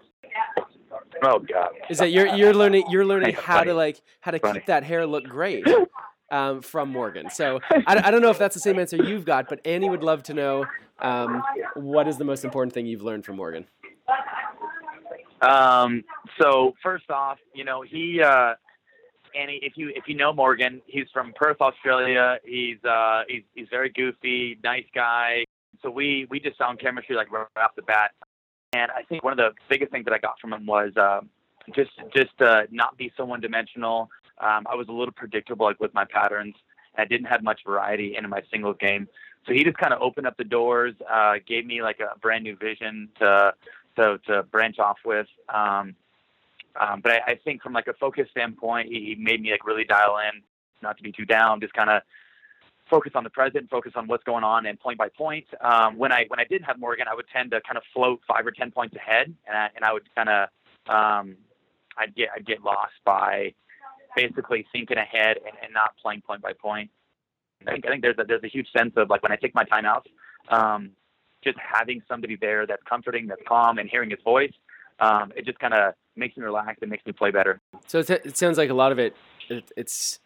Oh 1.21 1.39
God! 1.39 1.71
Is 1.89 1.97
that 1.97 2.11
you're 2.11 2.27
you're 2.27 2.53
learning 2.53 2.85
you're 2.89 3.05
learning 3.05 3.35
how 3.35 3.63
to 3.63 3.73
like 3.73 4.01
how 4.21 4.31
to 4.31 4.39
keep 4.39 4.65
that 4.67 4.83
hair 4.83 5.05
look 5.05 5.25
great 5.25 5.65
um, 6.31 6.61
from 6.61 6.89
Morgan. 6.89 7.29
So 7.29 7.59
I, 7.71 8.01
I 8.05 8.11
don't 8.11 8.21
know 8.21 8.29
if 8.29 8.37
that's 8.37 8.53
the 8.53 8.61
same 8.61 8.79
answer 8.79 8.95
you've 8.97 9.25
got, 9.25 9.49
but 9.49 9.65
Annie 9.65 9.89
would 9.89 10.03
love 10.03 10.23
to 10.23 10.33
know 10.33 10.65
um, 10.99 11.41
what 11.75 12.07
is 12.07 12.17
the 12.17 12.23
most 12.25 12.45
important 12.45 12.73
thing 12.73 12.85
you've 12.85 13.01
learned 13.01 13.25
from 13.25 13.35
Morgan. 13.35 13.65
Um, 15.41 16.03
so 16.39 16.75
first 16.83 17.09
off, 17.09 17.37
you 17.53 17.63
know 17.63 17.81
he 17.81 18.21
uh, 18.21 18.55
Annie, 19.35 19.59
if 19.61 19.73
you 19.75 19.91
if 19.95 20.07
you 20.07 20.15
know 20.15 20.33
Morgan, 20.33 20.81
he's 20.85 21.07
from 21.13 21.33
Perth, 21.35 21.61
Australia. 21.61 22.37
He's 22.43 22.83
uh, 22.83 23.23
he's 23.27 23.43
he's 23.55 23.67
very 23.69 23.89
goofy, 23.89 24.57
nice 24.63 24.85
guy. 24.93 25.45
So 25.81 25.89
we 25.89 26.27
we 26.29 26.39
just 26.39 26.57
found 26.57 26.79
chemistry 26.79 27.15
like 27.15 27.31
right 27.31 27.45
off 27.57 27.75
the 27.75 27.81
bat. 27.81 28.11
And 28.73 28.91
I 28.91 29.03
think 29.03 29.23
one 29.23 29.33
of 29.33 29.37
the 29.37 29.51
biggest 29.69 29.91
things 29.91 30.05
that 30.05 30.13
I 30.13 30.19
got 30.19 30.39
from 30.39 30.53
him 30.53 30.65
was 30.65 30.91
uh, 30.95 31.21
just 31.73 31.91
just 32.15 32.41
uh, 32.41 32.63
not 32.71 32.97
be 32.97 33.11
so 33.17 33.25
one 33.25 33.41
dimensional. 33.41 34.09
Um, 34.39 34.65
I 34.69 34.75
was 34.75 34.87
a 34.87 34.91
little 34.91 35.13
predictable 35.13 35.65
like 35.65 35.79
with 35.79 35.93
my 35.93 36.05
patterns. 36.05 36.55
I 36.97 37.05
didn't 37.05 37.27
have 37.27 37.43
much 37.43 37.61
variety 37.65 38.15
in 38.17 38.29
my 38.29 38.41
singles 38.51 38.75
game. 38.79 39.07
So 39.47 39.53
he 39.53 39.63
just 39.63 39.77
kind 39.77 39.93
of 39.93 40.01
opened 40.01 40.27
up 40.27 40.35
the 40.37 40.43
doors, 40.43 40.93
uh, 41.09 41.35
gave 41.47 41.65
me 41.65 41.81
like 41.81 41.99
a 41.99 42.17
brand 42.19 42.43
new 42.43 42.57
vision 42.57 43.09
to 43.19 43.53
to, 43.95 44.19
to 44.27 44.43
branch 44.43 44.79
off 44.79 44.97
with. 45.05 45.27
Um, 45.53 45.95
um, 46.79 47.01
but 47.01 47.11
I, 47.11 47.31
I 47.31 47.39
think 47.43 47.61
from 47.61 47.73
like 47.73 47.87
a 47.87 47.93
focus 47.93 48.27
standpoint, 48.31 48.89
he, 48.89 49.15
made 49.19 49.41
me 49.41 49.51
like 49.51 49.65
really 49.65 49.83
dial 49.83 50.17
in, 50.17 50.41
not 50.81 50.97
to 50.97 51.03
be 51.03 51.11
too 51.11 51.25
down, 51.25 51.59
just 51.59 51.73
kind 51.73 51.89
of 51.89 52.01
focus 52.89 53.11
on 53.15 53.23
the 53.23 53.29
present, 53.29 53.69
focus 53.69 53.93
on 53.95 54.07
what's 54.07 54.23
going 54.23 54.43
on, 54.43 54.65
and 54.65 54.79
point 54.79 54.97
by 54.97 55.09
point. 55.09 55.45
Um, 55.61 55.97
when 55.97 56.11
I 56.11 56.25
when 56.27 56.39
I 56.39 56.45
did 56.45 56.63
have 56.63 56.79
Morgan, 56.79 57.07
I 57.09 57.15
would 57.15 57.27
tend 57.31 57.51
to 57.51 57.61
kind 57.61 57.77
of 57.77 57.83
float 57.93 58.21
five 58.27 58.45
or 58.45 58.51
ten 58.51 58.71
points 58.71 58.95
ahead, 58.95 59.33
and 59.47 59.57
I, 59.57 59.69
and 59.75 59.85
I 59.85 59.93
would 59.93 60.03
kind 60.15 60.29
of 60.29 60.49
um, 60.87 61.35
I'd 61.97 62.15
get 62.15 62.29
I'd 62.35 62.45
get 62.45 62.63
lost 62.63 62.93
by 63.05 63.53
basically 64.15 64.65
thinking 64.71 64.97
ahead 64.97 65.37
and, 65.37 65.55
and 65.63 65.73
not 65.73 65.95
playing 66.01 66.21
point 66.21 66.41
by 66.41 66.53
point. 66.53 66.89
I 67.67 67.73
think 67.73 67.85
I 67.85 67.89
think 67.89 68.01
there's 68.01 68.17
a 68.17 68.23
there's 68.23 68.43
a 68.43 68.47
huge 68.47 68.71
sense 68.75 68.93
of 68.95 69.09
like 69.09 69.21
when 69.21 69.31
I 69.31 69.35
take 69.35 69.53
my 69.53 69.63
time 69.63 69.85
out, 69.85 70.07
um, 70.49 70.91
just 71.43 71.57
having 71.57 72.01
somebody 72.07 72.35
there 72.35 72.65
that's 72.65 72.83
comforting, 72.83 73.27
that's 73.27 73.41
calm, 73.47 73.77
and 73.77 73.89
hearing 73.89 74.09
his 74.09 74.19
voice, 74.23 74.53
um, 74.99 75.31
it 75.35 75.45
just 75.45 75.59
kind 75.59 75.73
of 75.73 75.93
makes 76.15 76.35
me 76.37 76.43
relax 76.43 76.79
and 76.81 76.91
makes 76.91 77.05
me 77.05 77.11
play 77.11 77.31
better. 77.31 77.59
So 77.87 77.99
it, 77.99 78.09
it 78.09 78.37
sounds 78.37 78.57
like 78.57 78.69
a 78.69 78.73
lot 78.73 78.91
of 78.91 78.99
it, 78.99 79.15
it, 79.49 79.71
it's 79.77 80.19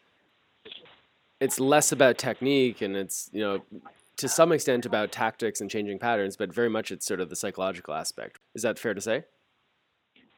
it's 1.40 1.60
less 1.60 1.92
about 1.92 2.18
technique 2.18 2.82
and 2.82 2.96
it's 2.96 3.30
you 3.34 3.42
know 3.42 3.64
to 4.18 4.28
some 4.28 4.52
extent 4.52 4.86
about 4.86 5.12
tactics 5.12 5.60
and 5.60 5.70
changing 5.70 6.00
patterns, 6.00 6.38
but 6.38 6.54
very 6.54 6.70
much 6.70 6.92
it's 6.92 7.06
sort 7.06 7.20
of 7.20 7.30
the 7.30 7.36
psychological 7.36 7.94
aspect. 7.94 8.40
Is 8.54 8.62
that 8.62 8.78
fair 8.78 8.94
to 8.94 9.02
say? 9.02 9.24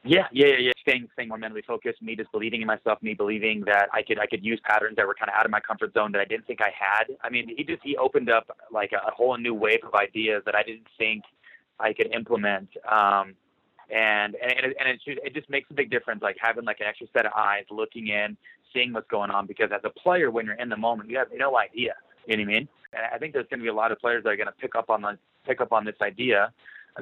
Yeah, 0.06 0.26
yeah, 0.32 0.46
yeah, 0.46 0.58
yeah. 0.58 0.72
Staying, 0.80 1.08
staying 1.14 1.28
more 1.28 1.38
mentally 1.38 1.62
focused. 1.66 2.00
Me 2.00 2.14
just 2.14 2.30
believing 2.32 2.60
in 2.60 2.66
myself. 2.66 3.02
Me 3.02 3.14
believing 3.14 3.62
that 3.66 3.88
I 3.92 4.02
could, 4.02 4.18
I 4.18 4.26
could 4.26 4.44
use 4.44 4.60
patterns 4.64 4.96
that 4.96 5.06
were 5.06 5.14
kind 5.14 5.30
of 5.30 5.34
out 5.36 5.44
of 5.44 5.50
my 5.50 5.60
comfort 5.60 5.92
zone 5.94 6.12
that 6.12 6.20
I 6.20 6.24
didn't 6.24 6.46
think 6.46 6.60
I 6.60 6.72
had. 6.78 7.04
I 7.22 7.30
mean, 7.30 7.52
he 7.56 7.64
just 7.64 7.82
he 7.82 7.96
opened 7.96 8.30
up 8.30 8.56
like 8.70 8.92
a, 8.92 9.10
whole 9.10 9.36
new 9.36 9.54
wave 9.54 9.80
of 9.84 9.94
ideas 9.94 10.42
that 10.46 10.54
I 10.54 10.62
didn't 10.62 10.86
think 10.96 11.24
I 11.80 11.92
could 11.92 12.14
implement. 12.14 12.68
Um, 12.90 13.34
and 13.90 14.36
and 14.36 14.52
and, 14.52 14.66
it, 14.66 14.76
and 14.78 14.88
it, 14.88 15.00
just, 15.04 15.18
it 15.24 15.34
just 15.34 15.50
makes 15.50 15.70
a 15.70 15.74
big 15.74 15.90
difference. 15.90 16.22
Like 16.22 16.36
having 16.40 16.64
like 16.64 16.80
an 16.80 16.86
extra 16.86 17.06
set 17.12 17.26
of 17.26 17.32
eyes 17.32 17.64
looking 17.70 18.08
in, 18.08 18.36
seeing 18.72 18.92
what's 18.92 19.08
going 19.08 19.30
on. 19.30 19.46
Because 19.46 19.70
as 19.72 19.80
a 19.84 19.90
player, 19.90 20.30
when 20.30 20.46
you're 20.46 20.54
in 20.56 20.68
the 20.68 20.76
moment, 20.76 21.10
you 21.10 21.18
have 21.18 21.28
no 21.34 21.56
idea 21.58 21.94
You 22.26 22.36
know 22.36 22.42
what 22.42 22.48
I 22.50 22.54
mean? 22.54 22.68
And 22.92 23.02
I 23.12 23.18
think 23.18 23.32
there's 23.32 23.46
going 23.48 23.60
to 23.60 23.64
be 23.64 23.70
a 23.70 23.74
lot 23.74 23.92
of 23.92 23.98
players 23.98 24.22
that 24.24 24.30
are 24.30 24.36
going 24.36 24.46
to 24.46 24.52
pick 24.52 24.74
up 24.76 24.90
on 24.90 25.02
the 25.02 25.18
pick 25.44 25.60
up 25.60 25.72
on 25.72 25.84
this 25.84 25.96
idea 26.00 26.52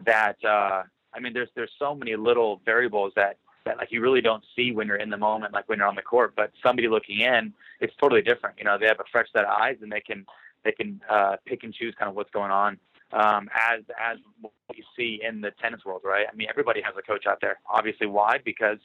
that 0.05 0.43
uh, 0.45 0.83
I 1.15 1.21
mean, 1.21 1.33
there's 1.33 1.49
there's 1.55 1.71
so 1.79 1.95
many 1.95 2.17
little 2.17 2.61
variables 2.65 3.13
that 3.17 3.39
that 3.65 3.79
like 3.79 3.91
you 3.91 4.01
really 4.01 4.21
don't 4.21 4.45
see 4.55 4.73
when 4.73 4.87
you're 4.87 4.97
in 4.97 5.11
the 5.11 5.17
moment, 5.17 5.53
like 5.53 5.69
when 5.69 5.79
you're 5.79 5.89
on 5.89 5.95
the 5.95 6.03
court. 6.03 6.35
But 6.37 6.53
somebody 6.63 6.89
looking 6.89 7.21
in, 7.21 7.53
it's 7.81 7.95
totally 8.01 8.23
different. 8.23 8.59
You 8.59 8.65
know, 8.65 8.77
they 8.79 8.87
have 8.87 9.01
a 9.01 9.05
fresh 9.11 9.29
set 9.33 9.45
of 9.45 9.51
eyes 9.51 9.77
and 9.83 9.91
they 9.91 10.01
can 10.01 10.27
they 10.65 10.73
can 10.73 11.01
uh, 11.09 11.37
pick 11.47 11.63
and 11.63 11.73
choose 11.73 11.95
kind 11.99 12.09
of 12.09 12.15
what's 12.15 12.31
going 12.31 12.51
on. 12.51 12.79
Um, 13.13 13.49
as 13.55 13.83
as 14.01 14.19
what 14.41 14.53
you 14.75 14.83
see 14.97 15.21
in 15.27 15.41
the 15.41 15.53
tennis 15.63 15.85
world, 15.85 16.03
right? 16.05 16.27
I 16.31 16.35
mean, 16.35 16.49
everybody 16.51 16.83
has 16.83 16.95
a 16.99 17.03
coach 17.03 17.27
out 17.27 17.39
there. 17.41 17.61
Obviously, 17.69 18.07
why? 18.07 18.39
Because 18.45 18.79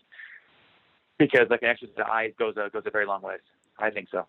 because 1.18 1.48
like 1.50 1.64
an 1.64 1.70
extra 1.70 1.88
set 1.96 2.06
of 2.06 2.12
eyes 2.12 2.32
goes 2.38 2.56
a 2.58 2.70
goes 2.70 2.84
a 2.86 2.92
very 2.92 3.06
long 3.06 3.22
ways. 3.22 3.40
I 3.80 3.90
think 3.90 4.10
so. 4.12 4.28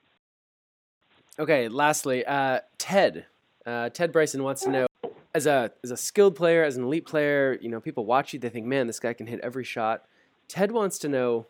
Okay. 1.39 1.69
Lastly, 1.69 2.25
uh, 2.25 2.61
Ted. 2.79 3.27
Uh, 3.67 3.91
Ted 3.91 4.11
Bryson 4.11 4.43
wants 4.43 4.63
to 4.63 4.71
know 4.71 4.87
as 5.35 5.47
a 5.47 5.71
as 5.85 5.91
a 5.91 5.97
skilled 5.97 6.37
player, 6.37 6.65
as 6.65 6.77
an 6.77 6.85
elite 6.85 7.07
player, 7.07 7.59
you 7.61 7.69
know, 7.69 7.81
people 7.81 8.05
watch 8.05 8.33
you, 8.33 8.39
they 8.39 8.49
think, 8.49 8.67
man, 8.67 8.87
this 8.87 9.01
guy 9.01 9.13
can 9.13 9.27
hit 9.27 9.41
every 9.41 9.65
shot. 9.65 10.05
Ted 10.49 10.73
wants 10.73 10.99
to 11.01 11.09
know 11.09 11.47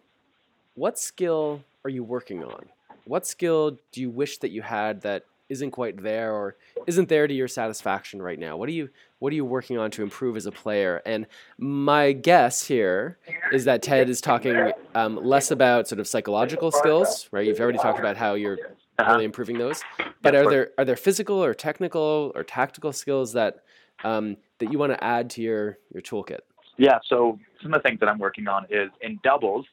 what 0.74 0.98
skill 0.98 1.64
are 1.84 1.90
you 1.90 2.04
working 2.04 2.44
on? 2.44 2.66
What 3.04 3.26
skill 3.26 3.78
do 3.92 4.00
you 4.00 4.10
wish 4.10 4.38
that 4.38 4.50
you 4.50 4.62
had 4.62 5.00
that 5.02 5.24
isn't 5.48 5.72
quite 5.72 6.02
there 6.02 6.32
or 6.32 6.56
isn't 6.86 7.08
there 7.08 7.26
to 7.26 7.34
your 7.34 7.48
satisfaction 7.48 8.22
right 8.22 8.38
now? 8.38 8.56
What 8.56 8.68
are 8.68 8.72
you 8.72 8.88
what 9.18 9.32
are 9.32 9.36
you 9.36 9.44
working 9.44 9.78
on 9.78 9.90
to 9.92 10.02
improve 10.02 10.36
as 10.36 10.46
a 10.46 10.52
player? 10.52 11.02
And 11.04 11.26
my 11.58 12.12
guess 12.12 12.66
here 12.66 13.18
is 13.52 13.64
that 13.64 13.82
Ted 13.82 14.08
is 14.08 14.20
talking 14.20 14.72
um, 14.94 15.16
less 15.16 15.50
about 15.50 15.88
sort 15.88 15.98
of 15.98 16.06
psychological 16.06 16.70
skills, 16.70 17.28
right? 17.32 17.46
You've 17.46 17.60
already 17.60 17.78
talked 17.78 17.98
about 17.98 18.16
how 18.16 18.34
you're 18.34 18.58
really 18.98 19.24
improving 19.24 19.58
those, 19.58 19.82
but 20.22 20.34
are 20.34 20.48
there 20.48 20.70
are 20.78 20.84
there 20.84 20.96
physical 20.96 21.42
or 21.42 21.52
technical 21.52 22.32
or 22.34 22.44
tactical 22.44 22.92
skills 22.92 23.32
that 23.32 23.64
um, 24.04 24.36
that 24.58 24.72
you 24.72 24.78
want 24.78 24.92
to 24.92 25.02
add 25.02 25.30
to 25.30 25.42
your 25.42 25.78
your 25.92 26.02
toolkit? 26.02 26.40
Yeah. 26.76 26.98
So 27.08 27.38
some 27.62 27.74
of 27.74 27.82
the 27.82 27.88
things 27.88 28.00
that 28.00 28.08
I'm 28.08 28.18
working 28.18 28.48
on 28.48 28.66
is 28.70 28.90
in 29.02 29.18
doubles. 29.22 29.66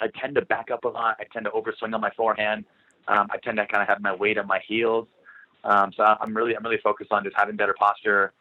I 0.00 0.08
tend 0.20 0.34
to 0.36 0.42
back 0.42 0.70
up 0.70 0.84
a 0.84 0.88
lot. 0.88 1.16
I 1.18 1.24
tend 1.32 1.46
to 1.46 1.50
overswing 1.50 1.92
on 1.94 2.00
my 2.00 2.10
forehand. 2.16 2.64
Um, 3.08 3.26
I 3.30 3.38
tend 3.38 3.56
to 3.56 3.66
kind 3.66 3.82
of 3.82 3.88
have 3.88 4.00
my 4.00 4.14
weight 4.14 4.38
on 4.38 4.46
my 4.46 4.60
heels. 4.66 5.08
Um, 5.64 5.90
so 5.96 6.04
I'm 6.04 6.36
really 6.36 6.56
I'm 6.56 6.62
really 6.62 6.80
focused 6.82 7.12
on 7.12 7.24
just 7.24 7.36
having 7.36 7.56
better 7.56 7.74
posture, 7.78 8.32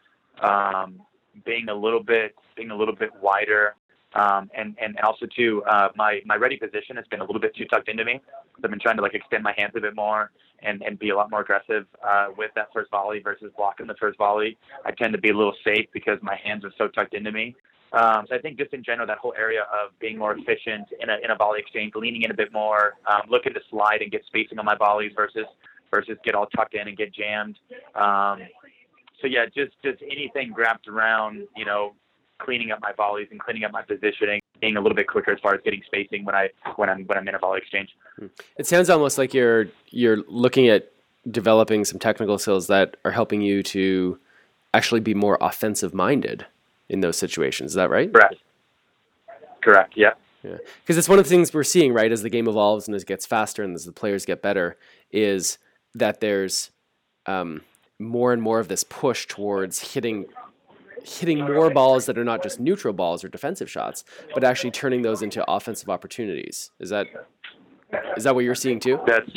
um, 0.41 1.02
being 1.46 1.70
a 1.70 1.74
little 1.74 2.04
bit 2.04 2.36
being 2.56 2.72
a 2.72 2.76
little 2.76 2.96
bit 2.96 3.10
wider, 3.22 3.76
um, 4.13 4.50
and 4.56 4.76
and 4.82 4.98
also 5.00 5.26
too 5.26 5.63
uh, 5.70 5.89
my 5.96 6.22
my 6.26 6.36
ready 6.36 6.58
position 6.58 6.96
has 6.96 7.06
been 7.10 7.22
a 7.22 7.24
little 7.24 7.41
bit 7.41 7.56
too 7.56 7.65
tucked 7.65 7.89
into 7.89 8.06
me. 8.06 8.22
I've 8.63 8.70
been 8.70 8.80
trying 8.80 8.98
to 8.98 9.02
like 9.02 9.13
extend 9.13 9.43
my 9.43 9.54
hands 9.58 9.74
a 9.76 9.82
bit 9.82 9.96
more 9.96 10.32
and 10.63 10.82
and 10.82 10.98
be 11.00 11.10
a 11.10 11.15
lot 11.15 11.30
more 11.30 11.41
aggressive 11.41 11.86
uh, 12.06 12.28
with 12.38 12.52
that 12.56 12.67
first 12.74 12.89
volley 12.91 13.20
versus 13.20 13.52
blocking 13.58 13.88
the 13.88 13.96
first 14.00 14.17
volley. 14.17 14.58
I 14.86 14.91
tend 14.91 15.13
to 15.13 15.20
be 15.20 15.30
a 15.30 15.38
little 15.38 15.56
safe 15.63 15.88
because 15.93 16.20
my 16.22 16.36
hands 16.43 16.65
are 16.65 16.74
so 16.78 16.88
tucked 16.88 17.13
into 17.13 17.32
me. 17.32 17.56
Um, 17.93 18.26
so 18.28 18.36
I 18.36 18.39
think 18.39 18.58
just 18.58 18.74
in 18.74 18.84
general, 18.84 19.08
that 19.08 19.17
whole 19.17 19.34
area 19.38 19.62
of 19.62 19.98
being 20.00 20.17
more 20.17 20.34
efficient 20.38 20.88
in 21.02 21.10
a 21.10 21.17
in 21.24 21.32
a 21.32 21.36
volley 21.36 21.60
exchange, 21.60 21.93
leaning 21.96 22.24
in 22.24 22.32
a 22.32 22.34
bit 22.34 22.52
more, 22.52 22.96
um, 23.10 23.22
looking 23.30 23.54
to 23.54 23.62
slide 23.70 24.02
and 24.02 24.12
get 24.12 24.24
spacing 24.28 24.60
on 24.60 24.65
my 24.65 24.76
volleys 24.76 25.12
versus 25.15 25.46
versus 25.89 26.17
get 26.24 26.36
all 26.36 26.48
tucked 26.48 26.76
in 26.76 26.88
and 26.88 26.98
get 26.98 27.13
jammed. 27.13 27.58
Um, 27.96 28.39
so 29.22 29.28
yeah, 29.28 29.46
just 29.46 29.72
just 29.84 30.02
anything 30.04 30.54
wrapped 30.54 30.88
around 30.88 31.48
you 31.56 31.65
know 31.65 31.93
cleaning 32.39 32.72
up 32.72 32.80
my 32.82 32.91
volleys 32.93 33.28
and 33.32 33.39
cleaning 33.39 33.63
up 33.63 33.72
my 33.72 33.82
positioning, 33.82 34.41
being 34.60 34.78
a 34.78 34.82
little 34.82 34.96
bit 34.96 35.08
quicker 35.08 35.32
as 35.32 35.39
far 35.39 35.54
as 35.54 35.62
getting 35.63 35.82
spacing 35.86 36.26
when 36.26 36.36
I 36.36 36.50
when 36.76 36.89
I'm 36.89 37.06
when 37.06 37.17
I'm 37.17 37.28
in 37.28 37.36
a 37.36 37.39
volley 37.39 37.60
exchange. 37.60 37.96
It 38.58 38.67
sounds 38.67 38.89
almost 38.89 39.17
like 39.17 39.34
you're 39.34 39.67
you're 39.89 40.17
looking 40.28 40.67
at 40.67 40.91
developing 41.30 41.86
some 41.86 42.00
technical 42.00 42.38
skills 42.38 42.67
that 42.67 42.98
are 43.04 43.12
helping 43.12 43.41
you 43.41 43.62
to 43.62 44.20
actually 44.74 45.02
be 45.02 45.13
more 45.13 45.38
offensive 45.41 45.93
minded 45.93 46.46
in 46.89 47.02
those 47.02 47.17
situations. 47.17 47.72
Is 47.72 47.76
that 47.76 47.89
right? 47.89 48.12
Correct. 48.13 48.36
Correct. 49.62 49.93
Yeah. 49.96 50.13
Yeah. 50.43 50.58
Because 50.82 50.98
it's 50.98 51.10
one 51.10 51.20
of 51.20 51.26
the 51.26 51.30
things 51.30 51.54
we're 51.54 51.63
seeing, 51.63 51.93
right, 51.93 52.12
as 52.12 52.22
the 52.22 52.30
game 52.30 52.48
evolves 52.48 52.88
and 52.88 52.96
as 52.96 53.02
it 53.02 53.08
gets 53.08 53.26
faster 53.26 53.63
and 53.63 53.76
as 53.76 53.86
the 53.86 53.91
players 53.91 54.26
get 54.26 54.41
better, 54.41 54.78
is 55.12 55.58
that 55.96 56.22
there's 56.22 56.70
um, 57.26 57.62
more 58.00 58.34
and 58.34 58.41
more 58.41 58.60
of 58.60 58.67
this 58.67 58.84
push 58.84 59.26
towards 59.26 59.93
hitting 59.93 60.26
hitting 61.08 61.39
more 61.39 61.70
balls 61.70 62.06
that 62.06 62.17
are 62.17 62.24
not 62.24 62.43
just 62.43 62.60
neutral 62.60 62.93
balls 62.93 63.24
or 63.24 63.30
defensive 63.30 63.70
shots, 63.70 64.04
but 64.34 64.43
actually 64.43 64.72
turning 64.72 65.02
those 65.02 65.22
into 65.22 65.43
offensive 65.50 65.89
opportunities. 65.89 66.72
Is 66.80 66.89
that 66.89 67.08
is 68.17 68.26
that 68.26 68.36
what 68.36 68.43
you're 68.43 68.56
seeing 68.56 68.80
too? 68.80 69.00
That's 69.08 69.30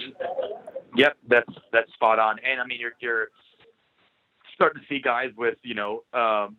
yep, 0.97 1.17
that's 1.29 1.53
that's 1.73 1.93
spot 1.93 2.19
on. 2.19 2.39
And 2.41 2.61
I 2.61 2.67
mean, 2.67 2.81
you're 2.81 2.95
you're 3.01 3.29
starting 4.55 4.83
to 4.83 4.89
see 4.89 5.01
guys 5.01 5.31
with 5.37 5.57
you 5.63 5.75
know 5.75 6.03
um, 6.13 6.57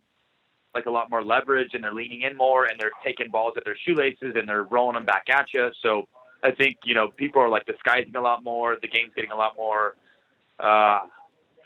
like 0.74 0.86
a 0.86 0.90
lot 0.90 1.10
more 1.10 1.22
leverage, 1.22 1.70
and 1.74 1.84
they're 1.84 1.94
leaning 1.94 2.22
in 2.22 2.36
more, 2.36 2.64
and 2.66 2.80
they're 2.80 2.92
taking 3.04 3.30
balls 3.30 3.54
at 3.56 3.64
their 3.64 3.76
shoelaces, 3.84 4.34
and 4.34 4.48
they're 4.48 4.64
rolling 4.64 4.94
them 4.94 5.04
back 5.04 5.24
at 5.28 5.46
you. 5.52 5.70
So 5.82 6.08
I 6.42 6.52
think 6.52 6.78
you 6.84 6.94
know 6.94 7.08
people 7.16 7.42
are 7.42 7.48
like 7.48 7.66
disguising 7.66 8.16
a 8.16 8.20
lot 8.20 8.42
more. 8.42 8.78
The 8.80 8.88
game's 8.88 9.12
getting 9.14 9.32
a 9.32 9.36
lot 9.36 9.52
more. 9.56 9.96
Uh, 10.58 11.00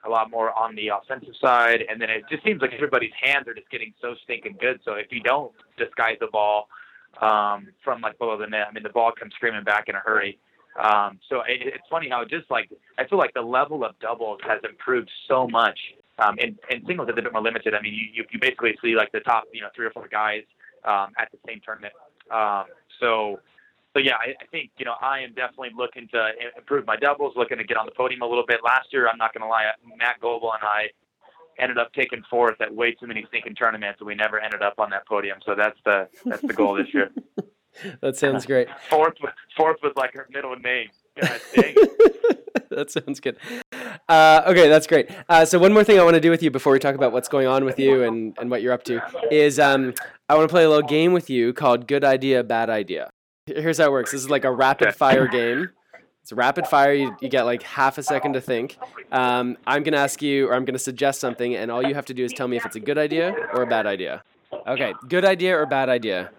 a 0.06 0.10
lot 0.10 0.30
more 0.30 0.56
on 0.56 0.74
the 0.74 0.88
offensive 0.88 1.34
side, 1.40 1.82
and 1.88 2.00
then 2.00 2.10
it 2.10 2.24
just 2.30 2.44
seems 2.44 2.60
like 2.60 2.72
everybody's 2.72 3.12
hands 3.20 3.46
are 3.48 3.54
just 3.54 3.70
getting 3.70 3.92
so 4.00 4.14
stinking 4.24 4.56
good. 4.60 4.80
So 4.84 4.92
if 4.94 5.06
you 5.10 5.20
don't 5.20 5.52
disguise 5.76 6.16
the 6.20 6.28
ball 6.32 6.68
um, 7.20 7.68
from 7.82 8.00
like 8.00 8.18
below 8.18 8.38
the 8.38 8.46
net, 8.46 8.66
I 8.68 8.72
mean 8.72 8.82
the 8.82 8.90
ball 8.90 9.12
comes 9.18 9.32
screaming 9.34 9.64
back 9.64 9.88
in 9.88 9.94
a 9.94 10.00
hurry. 10.00 10.38
Um, 10.80 11.18
so 11.28 11.40
it, 11.40 11.60
it's 11.62 11.88
funny 11.90 12.08
how 12.08 12.24
just 12.24 12.50
like 12.50 12.70
I 12.98 13.06
feel 13.06 13.18
like 13.18 13.34
the 13.34 13.42
level 13.42 13.84
of 13.84 13.98
doubles 13.98 14.40
has 14.46 14.60
improved 14.68 15.10
so 15.28 15.46
much. 15.48 15.78
Um, 16.18 16.36
and, 16.40 16.58
and 16.70 16.82
singles 16.86 17.08
is 17.10 17.14
a 17.18 17.22
bit 17.22 17.30
more 17.30 17.42
limited. 17.42 17.74
I 17.74 17.82
mean, 17.82 17.92
you, 17.92 18.06
you, 18.14 18.24
you 18.30 18.38
basically 18.40 18.74
see 18.82 18.96
like 18.96 19.12
the 19.12 19.20
top, 19.20 19.44
you 19.52 19.60
know, 19.60 19.68
three 19.76 19.84
or 19.84 19.90
four 19.90 20.08
guys 20.08 20.44
um, 20.84 21.08
at 21.18 21.30
the 21.30 21.36
same 21.46 21.60
tournament. 21.62 21.92
Um, 22.30 22.64
so 23.00 23.38
so 23.96 24.00
yeah, 24.00 24.16
I, 24.20 24.36
I 24.42 24.46
think 24.50 24.70
you 24.76 24.84
know 24.84 24.94
I 25.00 25.20
am 25.20 25.32
definitely 25.32 25.70
looking 25.74 26.06
to 26.12 26.28
improve 26.56 26.86
my 26.86 26.96
doubles, 26.96 27.32
looking 27.34 27.56
to 27.56 27.64
get 27.64 27.78
on 27.78 27.86
the 27.86 27.92
podium 27.92 28.20
a 28.20 28.26
little 28.26 28.44
bit. 28.46 28.60
Last 28.62 28.92
year, 28.92 29.08
I'm 29.08 29.16
not 29.16 29.32
going 29.32 29.42
to 29.42 29.48
lie, 29.48 29.64
Matt 29.96 30.20
Goebel 30.20 30.52
and 30.52 30.62
I 30.62 30.90
ended 31.58 31.78
up 31.78 31.90
taking 31.94 32.22
fourth 32.28 32.60
at 32.60 32.74
way 32.74 32.92
too 32.92 33.06
many 33.06 33.24
stinking 33.28 33.54
tournaments, 33.54 34.00
and 34.00 34.06
we 34.06 34.14
never 34.14 34.38
ended 34.38 34.60
up 34.60 34.74
on 34.78 34.90
that 34.90 35.06
podium. 35.06 35.38
So 35.46 35.54
that's 35.56 35.78
the 35.86 36.08
that's 36.26 36.42
the 36.42 36.52
goal 36.52 36.74
this 36.74 36.92
year. 36.92 37.10
that 38.02 38.16
sounds 38.16 38.44
great. 38.44 38.68
fourth, 38.90 39.14
fourth 39.56 39.78
was 39.82 39.92
like 39.96 40.12
her 40.12 40.28
middle 40.30 40.54
name. 40.56 40.88
God 41.18 41.40
dang. 41.54 41.74
that 42.70 42.90
sounds 42.90 43.20
good. 43.20 43.38
Uh, 44.10 44.42
okay, 44.46 44.68
that's 44.68 44.86
great. 44.86 45.10
Uh, 45.30 45.46
so 45.46 45.58
one 45.58 45.72
more 45.72 45.84
thing 45.84 45.98
I 45.98 46.04
want 46.04 46.14
to 46.14 46.20
do 46.20 46.30
with 46.30 46.42
you 46.42 46.50
before 46.50 46.74
we 46.74 46.78
talk 46.78 46.94
about 46.94 47.12
what's 47.12 47.28
going 47.28 47.46
on 47.46 47.64
with 47.64 47.78
you 47.78 48.02
and, 48.02 48.36
and 48.38 48.50
what 48.50 48.60
you're 48.60 48.74
up 48.74 48.84
to 48.84 49.00
is 49.30 49.58
um, 49.58 49.94
I 50.28 50.34
want 50.34 50.46
to 50.46 50.52
play 50.52 50.64
a 50.64 50.68
little 50.68 50.86
game 50.86 51.14
with 51.14 51.30
you 51.30 51.54
called 51.54 51.88
Good 51.88 52.04
Idea, 52.04 52.44
Bad 52.44 52.68
Idea. 52.68 53.10
Here's 53.46 53.78
how 53.78 53.84
it 53.84 53.92
works. 53.92 54.10
This 54.10 54.22
is 54.22 54.30
like 54.30 54.44
a 54.44 54.50
rapid 54.50 54.94
fire 54.94 55.28
game. 55.28 55.70
It's 56.22 56.32
rapid 56.32 56.66
fire. 56.66 56.92
You, 56.92 57.16
you 57.20 57.28
get 57.28 57.44
like 57.44 57.62
half 57.62 57.96
a 57.98 58.02
second 58.02 58.32
to 58.32 58.40
think. 58.40 58.76
Um, 59.12 59.56
I'm 59.66 59.84
going 59.84 59.92
to 59.92 60.00
ask 60.00 60.20
you, 60.20 60.48
or 60.48 60.54
I'm 60.54 60.64
going 60.64 60.74
to 60.74 60.80
suggest 60.80 61.20
something, 61.20 61.54
and 61.54 61.70
all 61.70 61.86
you 61.86 61.94
have 61.94 62.06
to 62.06 62.14
do 62.14 62.24
is 62.24 62.32
tell 62.32 62.48
me 62.48 62.56
if 62.56 62.66
it's 62.66 62.74
a 62.74 62.80
good 62.80 62.98
idea 62.98 63.32
or 63.54 63.62
a 63.62 63.66
bad 63.66 63.86
idea. 63.86 64.24
Okay, 64.66 64.92
good 65.08 65.24
idea 65.24 65.56
or 65.56 65.64
bad 65.66 65.88
idea? 65.88 66.30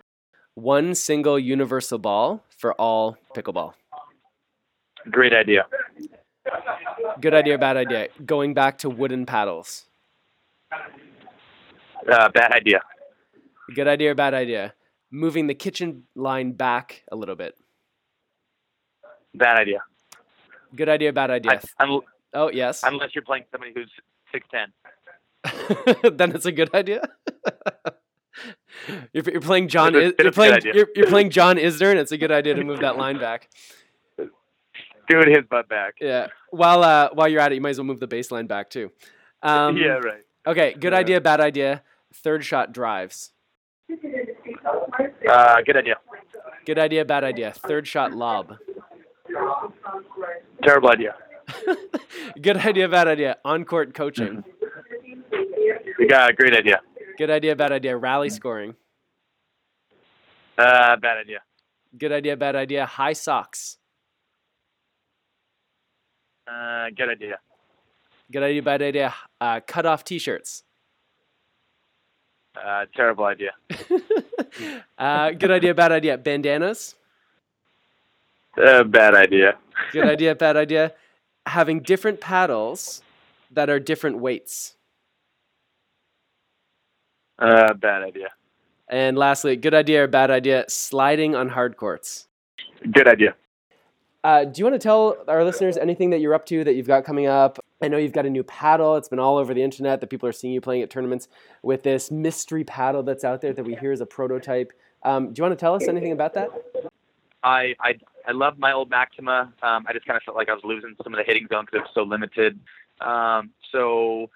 One 0.55 0.93
single 0.95 1.39
universal 1.39 1.97
ball 1.97 2.43
for 2.49 2.73
all 2.73 3.17
pickleball. 3.33 3.73
Great 5.09 5.33
idea. 5.33 5.65
Good 7.21 7.33
idea 7.33 7.55
or 7.55 7.57
bad 7.57 7.77
idea? 7.77 8.09
Going 8.25 8.53
back 8.53 8.79
to 8.79 8.89
wooden 8.89 9.25
paddles. 9.25 9.85
Uh, 10.71 12.29
bad 12.29 12.51
idea. 12.51 12.81
Good 13.73 13.87
idea 13.87 14.11
or 14.11 14.15
bad 14.15 14.33
idea? 14.33 14.73
Moving 15.11 15.47
the 15.47 15.55
kitchen 15.55 16.03
line 16.15 16.51
back 16.53 17.03
a 17.11 17.15
little 17.15 17.35
bit. 17.35 17.55
Bad 19.33 19.59
idea. 19.59 19.79
Good 20.75 20.89
idea, 20.89 21.13
bad 21.13 21.31
idea. 21.31 21.61
I, 21.79 21.99
oh, 22.33 22.51
yes. 22.51 22.83
Unless 22.83 23.15
you're 23.15 23.23
playing 23.23 23.45
somebody 23.51 23.73
who's 23.73 23.91
6'10. 24.33 24.67
then 26.17 26.31
it's 26.35 26.45
a 26.45 26.51
good 26.51 26.73
idea. 26.73 27.07
you're, 29.13 29.23
you're, 29.31 29.41
playing 29.41 29.67
John. 29.67 29.95
Is, 29.95 30.13
you're 30.19 30.31
playing. 30.31 30.59
You're, 30.63 30.87
you're, 30.95 31.07
playing 31.07 31.29
John 31.29 31.57
Isner, 31.57 31.91
and 31.91 31.99
it's 31.99 32.11
a 32.11 32.17
good 32.17 32.31
idea 32.31 32.55
to 32.55 32.63
move 32.63 32.79
that 32.81 32.97
line 32.97 33.19
back. 33.19 33.49
Scoot 35.09 35.27
his 35.27 35.45
butt 35.49 35.69
back. 35.69 35.95
Yeah. 36.01 36.27
While 36.49 36.83
uh, 36.83 37.09
while 37.13 37.27
you're 37.27 37.39
at 37.39 37.51
it, 37.51 37.55
you 37.55 37.61
might 37.61 37.69
as 37.71 37.77
well 37.77 37.85
move 37.85 37.99
the 37.99 38.07
baseline 38.07 38.47
back 38.47 38.69
too. 38.69 38.91
Um, 39.41 39.77
yeah. 39.77 39.99
Right. 39.99 40.23
Okay. 40.45 40.73
Good 40.73 40.93
yeah. 40.93 40.99
idea. 40.99 41.21
Bad 41.21 41.39
idea. 41.39 41.83
Third 42.13 42.43
shot 42.43 42.73
drives. 42.73 43.31
Uh, 45.25 45.61
good 45.65 45.77
idea. 45.77 45.95
Good 46.65 46.79
idea, 46.79 47.05
bad 47.05 47.23
idea. 47.23 47.51
Third 47.51 47.87
shot 47.87 48.11
lob. 48.13 48.57
Terrible 50.63 50.89
idea. 50.89 51.15
good 52.41 52.57
idea, 52.57 52.89
bad 52.89 53.07
idea. 53.07 53.37
On 53.45 53.63
court 53.63 53.93
coaching. 53.93 54.43
You 55.97 56.07
got 56.07 56.29
a 56.29 56.33
great 56.33 56.53
idea. 56.53 56.81
Good 57.17 57.29
idea, 57.29 57.55
bad 57.55 57.71
idea. 57.71 57.97
Rally 57.97 58.29
scoring. 58.29 58.75
Uh, 60.57 60.95
bad 60.97 61.17
idea. 61.17 61.39
Good 61.97 62.11
idea, 62.11 62.35
bad 62.35 62.55
idea. 62.55 62.85
High 62.85 63.13
socks. 63.13 63.77
Uh, 66.47 66.87
good 66.95 67.09
idea. 67.09 67.39
Good 68.31 68.43
idea, 68.43 68.61
bad 68.61 68.81
idea. 68.81 69.13
Uh, 69.39 69.59
cut 69.65 69.85
off 69.85 70.03
T-shirts. 70.03 70.63
Uh, 72.65 72.85
terrible 72.95 73.25
idea. 73.25 73.51
uh, 74.97 75.31
good 75.31 75.51
idea, 75.51 75.73
bad 75.73 75.91
idea. 75.91 76.17
Bandanas. 76.17 76.95
Uh, 78.57 78.83
bad 78.83 79.15
idea. 79.15 79.57
Good 79.91 80.05
idea, 80.15 80.35
bad 80.35 80.57
idea. 80.57 80.93
Having 81.45 81.81
different 81.81 82.19
paddles 82.19 83.01
that 83.51 83.69
are 83.69 83.79
different 83.79 84.19
weights. 84.19 84.75
Uh, 87.39 87.73
bad 87.73 88.03
idea. 88.03 88.29
And 88.89 89.17
lastly, 89.17 89.55
good 89.55 89.73
idea 89.73 90.03
or 90.03 90.07
bad 90.07 90.31
idea, 90.31 90.65
sliding 90.67 91.35
on 91.35 91.49
hard 91.49 91.77
courts. 91.77 92.27
Good 92.91 93.07
idea. 93.07 93.35
Uh, 94.27 94.43
do 94.43 94.59
you 94.59 94.65
want 94.65 94.73
to 94.73 94.79
tell 94.79 95.15
our 95.29 95.45
listeners 95.45 95.77
anything 95.77 96.09
that 96.09 96.19
you're 96.19 96.33
up 96.33 96.45
to 96.45 96.61
that 96.65 96.73
you've 96.73 96.85
got 96.85 97.05
coming 97.05 97.27
up? 97.27 97.59
I 97.81 97.87
know 97.87 97.95
you've 97.95 98.11
got 98.11 98.25
a 98.25 98.29
new 98.29 98.43
paddle. 98.43 98.97
It's 98.97 99.07
been 99.07 99.19
all 99.19 99.37
over 99.37 99.53
the 99.53 99.63
internet 99.63 100.01
that 100.01 100.07
people 100.07 100.27
are 100.27 100.33
seeing 100.33 100.53
you 100.53 100.59
playing 100.59 100.81
at 100.81 100.89
tournaments 100.89 101.29
with 101.63 101.83
this 101.83 102.11
mystery 102.11 102.65
paddle 102.65 103.03
that's 103.03 103.23
out 103.23 103.39
there 103.39 103.53
that 103.53 103.63
we 103.63 103.75
hear 103.75 103.93
is 103.93 104.01
a 104.01 104.05
prototype. 104.05 104.73
Um, 105.03 105.31
do 105.31 105.39
you 105.39 105.43
want 105.43 105.57
to 105.57 105.63
tell 105.63 105.75
us 105.75 105.87
anything 105.87 106.11
about 106.11 106.33
that? 106.33 106.49
I 107.41 107.73
I, 107.79 107.95
I 108.27 108.33
love 108.33 108.59
my 108.59 108.73
old 108.73 108.89
Maxima. 108.89 109.53
Um, 109.63 109.85
I 109.87 109.93
just 109.93 110.05
kind 110.05 110.17
of 110.17 110.23
felt 110.23 110.35
like 110.35 110.49
I 110.49 110.53
was 110.53 110.63
losing 110.65 110.93
some 111.01 111.13
of 111.13 111.17
the 111.19 111.23
hitting 111.23 111.47
zone 111.49 111.63
because 111.63 111.77
it 111.77 111.83
was 111.83 111.91
so 111.93 112.03
limited. 112.03 112.59
Um, 112.99 113.51
so 113.71 114.29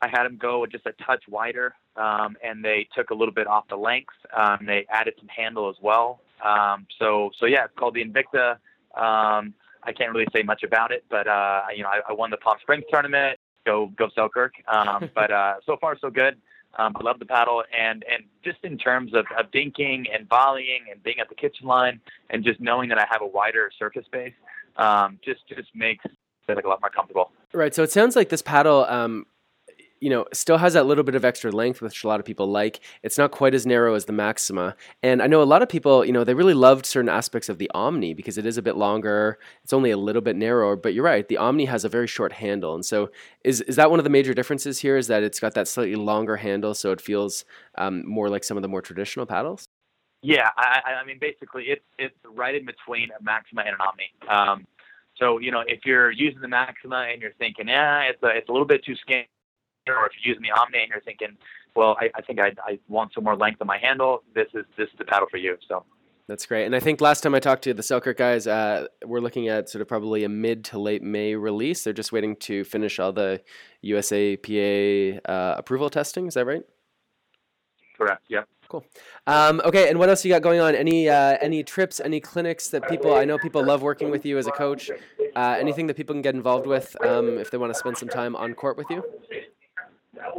I 0.00 0.06
had 0.06 0.22
them 0.22 0.36
go 0.36 0.64
just 0.66 0.86
a 0.86 0.92
touch 1.04 1.24
wider, 1.28 1.74
um, 1.96 2.36
and 2.44 2.64
they 2.64 2.86
took 2.94 3.10
a 3.10 3.14
little 3.14 3.34
bit 3.34 3.48
off 3.48 3.66
the 3.66 3.76
length. 3.76 4.14
Um, 4.36 4.66
they 4.66 4.86
added 4.88 5.14
some 5.18 5.26
handle 5.26 5.68
as 5.68 5.76
well. 5.82 6.20
Um, 6.44 6.86
so 6.96 7.32
so 7.40 7.46
yeah, 7.46 7.64
it's 7.64 7.74
called 7.76 7.94
the 7.94 8.04
Invikta. 8.04 8.58
Um, 8.96 9.54
I 9.84 9.92
can't 9.92 10.12
really 10.12 10.26
say 10.34 10.42
much 10.42 10.62
about 10.62 10.92
it, 10.92 11.04
but 11.10 11.26
uh, 11.26 11.62
you 11.74 11.82
know, 11.82 11.88
I, 11.88 12.00
I 12.08 12.12
won 12.12 12.30
the 12.30 12.36
Palm 12.36 12.56
Springs 12.60 12.84
tournament. 12.90 13.38
Go 13.66 13.92
go 13.96 14.08
Selkirk. 14.14 14.54
Um, 14.68 15.10
but 15.14 15.30
uh, 15.30 15.54
so 15.66 15.76
far 15.80 15.96
so 15.98 16.10
good. 16.10 16.36
Um, 16.78 16.96
I 16.96 17.02
love 17.02 17.18
the 17.18 17.26
paddle, 17.26 17.62
and 17.78 18.04
and 18.10 18.24
just 18.44 18.58
in 18.62 18.78
terms 18.78 19.12
of, 19.14 19.26
of 19.38 19.50
dinking 19.50 20.06
and 20.12 20.26
volleying 20.28 20.84
and 20.90 21.02
being 21.02 21.18
at 21.20 21.28
the 21.28 21.34
kitchen 21.34 21.66
line, 21.66 22.00
and 22.30 22.44
just 22.44 22.60
knowing 22.60 22.88
that 22.88 22.98
I 22.98 23.06
have 23.10 23.20
a 23.20 23.26
wider 23.26 23.70
surface 23.78 24.06
space, 24.06 24.32
um, 24.76 25.18
just 25.24 25.46
just 25.48 25.68
makes 25.74 26.04
it 26.06 26.56
like 26.56 26.64
a 26.64 26.68
lot 26.68 26.80
more 26.80 26.90
comfortable. 26.90 27.30
Right. 27.52 27.74
So 27.74 27.82
it 27.82 27.90
sounds 27.90 28.16
like 28.16 28.30
this 28.30 28.42
paddle 28.42 28.86
um, 28.88 29.26
you 30.02 30.10
know, 30.10 30.26
still 30.32 30.58
has 30.58 30.72
that 30.72 30.84
little 30.84 31.04
bit 31.04 31.14
of 31.14 31.24
extra 31.24 31.52
length, 31.52 31.80
which 31.80 32.02
a 32.02 32.08
lot 32.08 32.18
of 32.18 32.26
people 32.26 32.48
like. 32.48 32.80
It's 33.04 33.16
not 33.16 33.30
quite 33.30 33.54
as 33.54 33.64
narrow 33.64 33.94
as 33.94 34.06
the 34.06 34.12
Maxima. 34.12 34.74
And 35.00 35.22
I 35.22 35.28
know 35.28 35.40
a 35.40 35.44
lot 35.44 35.62
of 35.62 35.68
people, 35.68 36.04
you 36.04 36.12
know, 36.12 36.24
they 36.24 36.34
really 36.34 36.54
loved 36.54 36.86
certain 36.86 37.08
aspects 37.08 37.48
of 37.48 37.58
the 37.58 37.70
Omni 37.72 38.12
because 38.12 38.36
it 38.36 38.44
is 38.44 38.58
a 38.58 38.62
bit 38.62 38.76
longer. 38.76 39.38
It's 39.62 39.72
only 39.72 39.92
a 39.92 39.96
little 39.96 40.20
bit 40.20 40.34
narrower, 40.34 40.74
but 40.74 40.92
you're 40.92 41.04
right. 41.04 41.28
The 41.28 41.36
Omni 41.36 41.66
has 41.66 41.84
a 41.84 41.88
very 41.88 42.08
short 42.08 42.32
handle. 42.32 42.74
And 42.74 42.84
so 42.84 43.10
is, 43.44 43.60
is 43.60 43.76
that 43.76 43.90
one 43.90 44.00
of 44.00 44.04
the 44.04 44.10
major 44.10 44.34
differences 44.34 44.80
here 44.80 44.96
is 44.96 45.06
that 45.06 45.22
it's 45.22 45.38
got 45.38 45.54
that 45.54 45.68
slightly 45.68 45.94
longer 45.94 46.36
handle 46.36 46.74
so 46.74 46.90
it 46.90 47.00
feels 47.00 47.44
um, 47.78 48.04
more 48.04 48.28
like 48.28 48.42
some 48.42 48.56
of 48.56 48.62
the 48.62 48.68
more 48.68 48.82
traditional 48.82 49.24
paddles? 49.24 49.64
Yeah, 50.24 50.50
I, 50.56 50.80
I 51.00 51.04
mean, 51.04 51.18
basically, 51.20 51.64
it's 51.64 51.84
it's 51.98 52.14
right 52.24 52.54
in 52.54 52.64
between 52.64 53.10
a 53.10 53.22
Maxima 53.22 53.62
and 53.62 53.74
an 53.74 53.80
Omni. 53.80 54.12
Um, 54.28 54.66
so 55.16 55.38
you 55.38 55.50
know, 55.50 55.64
if 55.66 55.80
you're 55.84 56.12
using 56.12 56.40
the 56.40 56.48
Maxima 56.48 57.08
and 57.12 57.20
you're 57.20 57.34
thinking, 57.38 57.66
yeah, 57.66 58.02
it's 58.02 58.22
a 58.22 58.28
it's 58.28 58.48
a 58.48 58.52
little 58.52 58.66
bit 58.66 58.84
too 58.84 58.94
skinny, 58.94 59.26
or 59.88 60.06
if 60.06 60.12
you're 60.22 60.34
using 60.34 60.42
the 60.42 60.50
Omni 60.50 60.80
and 60.80 60.90
you're 60.90 61.00
thinking, 61.00 61.36
well, 61.74 61.96
I, 62.00 62.10
I 62.14 62.22
think 62.22 62.38
I, 62.38 62.52
I 62.66 62.78
want 62.88 63.14
some 63.14 63.24
more 63.24 63.36
length 63.36 63.60
on 63.60 63.66
my 63.66 63.78
handle, 63.78 64.22
this 64.34 64.48
is 64.54 64.64
this 64.76 64.88
is 64.88 64.98
the 64.98 65.04
paddle 65.04 65.28
for 65.30 65.38
you. 65.38 65.56
So. 65.68 65.84
That's 66.28 66.46
great. 66.46 66.66
And 66.66 66.74
I 66.74 66.80
think 66.80 67.00
last 67.00 67.22
time 67.22 67.34
I 67.34 67.40
talked 67.40 67.64
to 67.64 67.74
the 67.74 67.82
Selkirk 67.82 68.16
guys, 68.16 68.46
uh, 68.46 68.86
we're 69.04 69.20
looking 69.20 69.48
at 69.48 69.68
sort 69.68 69.82
of 69.82 69.88
probably 69.88 70.22
a 70.22 70.28
mid 70.28 70.64
to 70.66 70.78
late 70.78 71.02
May 71.02 71.34
release. 71.34 71.82
They're 71.82 71.92
just 71.92 72.12
waiting 72.12 72.36
to 72.36 72.62
finish 72.64 73.00
all 73.00 73.12
the 73.12 73.42
USAPA 73.84 75.20
uh, 75.28 75.54
approval 75.58 75.90
testing. 75.90 76.28
Is 76.28 76.34
that 76.34 76.46
right? 76.46 76.62
Correct. 77.98 78.22
Yep. 78.28 78.48
Cool. 78.68 78.86
Um, 79.26 79.60
okay, 79.66 79.90
and 79.90 79.98
what 79.98 80.08
else 80.08 80.24
you 80.24 80.32
got 80.32 80.40
going 80.40 80.60
on? 80.60 80.74
Any 80.74 81.08
uh, 81.08 81.36
any 81.42 81.62
trips, 81.62 82.00
any 82.00 82.20
clinics 82.20 82.68
that 82.68 82.88
people? 82.88 83.14
I 83.14 83.26
know 83.26 83.36
people 83.36 83.62
love 83.62 83.82
working 83.82 84.10
with 84.10 84.24
you 84.24 84.38
as 84.38 84.46
a 84.46 84.50
coach. 84.50 84.90
Uh, 85.36 85.56
anything 85.58 85.86
that 85.88 85.94
people 85.94 86.14
can 86.14 86.22
get 86.22 86.34
involved 86.34 86.66
with 86.66 86.96
um, 87.04 87.36
if 87.38 87.50
they 87.50 87.58
want 87.58 87.72
to 87.72 87.78
spend 87.78 87.98
some 87.98 88.08
time 88.08 88.34
on 88.34 88.54
court 88.54 88.78
with 88.78 88.88
you? 88.88 89.04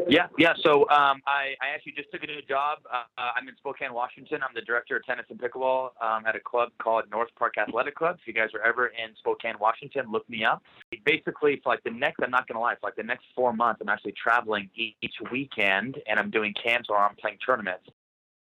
Yeah, 0.08 0.28
yeah. 0.38 0.54
So 0.62 0.82
um, 0.90 1.22
I, 1.26 1.56
I 1.62 1.74
actually 1.74 1.94
just 1.94 2.12
took 2.12 2.24
a 2.24 2.28
new 2.28 2.42
job. 2.48 2.80
Uh, 2.92 3.04
I'm 3.18 3.48
in 3.48 3.56
Spokane, 3.58 3.94
Washington. 3.94 4.42
I'm 4.44 4.54
the 4.54 4.62
director 4.62 4.98
of 4.98 5.06
tennis 5.06 5.26
and 5.30 5.40
pickleball 5.40 5.90
um, 6.02 6.26
at 6.28 6.36
a 6.36 6.40
club 6.40 6.70
called 6.80 7.06
North 7.10 7.30
Park 7.38 7.58
Athletic 7.58 7.96
Club. 7.96 8.18
If 8.22 8.28
you 8.28 8.34
guys 8.34 8.50
are 8.54 8.62
ever 8.62 8.88
in 8.88 9.16
Spokane, 9.18 9.56
Washington, 9.60 10.12
look 10.12 10.30
me 10.30 10.46
up. 10.46 10.62
Basically, 11.06 11.60
for 11.64 11.74
like 11.74 11.84
the 11.84 11.92
next, 11.92 12.20
I'm 12.24 12.30
not 12.32 12.48
gonna 12.48 12.60
lie, 12.60 12.76
for 12.76 12.88
like 12.88 12.96
the 12.96 13.04
next 13.04 13.26
four 13.36 13.52
months, 13.54 13.82
I'm 13.82 13.90
actually 13.90 14.14
traveling 14.14 14.70
each 14.76 15.16
weekend, 15.32 15.98
and 16.08 16.20
I'm 16.20 16.30
doing 16.30 16.54
camps 16.54 16.90
or 16.90 16.98
I'm 16.98 17.16
playing 17.16 17.40
tournaments. 17.44 17.86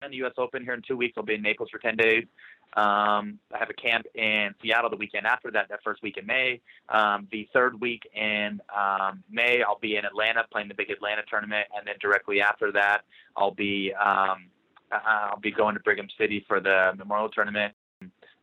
In 0.05 0.11
the 0.11 0.17
U.S. 0.19 0.33
Open 0.37 0.63
here 0.63 0.75
in 0.75 0.83
two 0.87 0.97
weeks, 0.97 1.15
I'll 1.17 1.23
be 1.23 1.35
in 1.35 1.43
Naples 1.43 1.71
for 1.71 1.79
10 1.79 1.97
days. 1.97 2.25
Um, 2.75 3.39
I 3.55 3.59
have 3.59 3.71
a 3.71 3.75
camp 3.75 4.07
in 4.15 4.55
Seattle 4.63 4.89
the 4.89 4.97
weekend 4.97 5.27
after 5.27 5.51
that, 5.51 5.69
that 5.69 5.83
first 5.85 6.03
week 6.03 6.17
in 6.17 6.27
May. 6.27 6.61
Um, 6.89 7.29
the 7.31 7.49
third 7.53 7.81
week 7.81 8.03
in 8.15 8.61
um, 8.75 9.23
May, 9.31 9.63
I'll 9.63 9.79
be 9.79 9.97
in 9.97 10.05
Atlanta 10.05 10.45
playing 10.51 10.69
the 10.69 10.75
big 10.75 10.91
Atlanta 10.91 11.23
tournament, 11.29 11.67
and 11.77 11.87
then 11.87 11.97
directly 12.01 12.41
after 12.41 12.73
that, 12.73 13.03
I'll 13.37 13.51
be 13.51 13.93
um, 13.95 14.47
I'll 14.91 15.41
be 15.41 15.51
going 15.51 15.75
to 15.75 15.81
Brigham 15.81 16.09
City 16.19 16.45
for 16.49 16.61
the 16.61 16.93
Memorial 16.97 17.29
Tournament. 17.29 17.75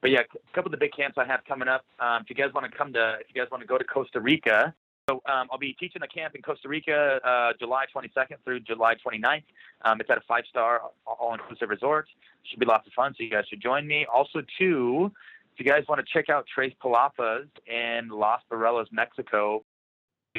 But 0.01 0.11
yeah, 0.11 0.21
a 0.21 0.53
couple 0.53 0.73
of 0.73 0.79
the 0.79 0.83
big 0.85 0.93
camps 0.93 1.17
I 1.17 1.25
have 1.25 1.41
coming 1.45 1.67
up. 1.67 1.85
Um, 1.99 2.21
if 2.21 2.29
you 2.29 2.35
guys 2.35 2.53
want 2.53 2.71
to 2.71 2.77
come 2.77 2.93
to, 2.93 3.17
if 3.19 3.27
you 3.33 3.41
guys 3.41 3.51
want 3.51 3.61
to 3.61 3.67
go 3.67 3.77
to 3.77 3.83
Costa 3.83 4.21
Rica, 4.21 4.73
so 5.09 5.21
um, 5.31 5.47
I'll 5.51 5.57
be 5.57 5.73
teaching 5.73 6.01
a 6.03 6.07
camp 6.07 6.35
in 6.35 6.41
Costa 6.41 6.67
Rica 6.67 7.19
uh, 7.23 7.53
July 7.59 7.85
22nd 7.95 8.35
through 8.43 8.59
July 8.61 8.95
29th. 8.95 9.43
Um, 9.83 9.99
it's 9.99 10.09
at 10.09 10.17
a 10.17 10.21
five-star 10.27 10.81
all-inclusive 11.05 11.69
resort. 11.69 12.07
Should 12.43 12.59
be 12.59 12.65
lots 12.65 12.85
of 12.85 12.93
fun, 12.93 13.13
so 13.17 13.23
you 13.23 13.31
guys 13.31 13.45
should 13.49 13.61
join 13.61 13.87
me. 13.87 14.05
Also, 14.13 14.41
too, 14.57 15.11
if 15.53 15.65
you 15.65 15.65
guys 15.65 15.83
want 15.89 15.99
to 16.05 16.13
check 16.13 16.29
out 16.29 16.45
Tres 16.53 16.73
Palapas 16.83 17.47
in 17.67 18.09
Los 18.09 18.41
Barriles, 18.51 18.87
Mexico, 18.91 19.63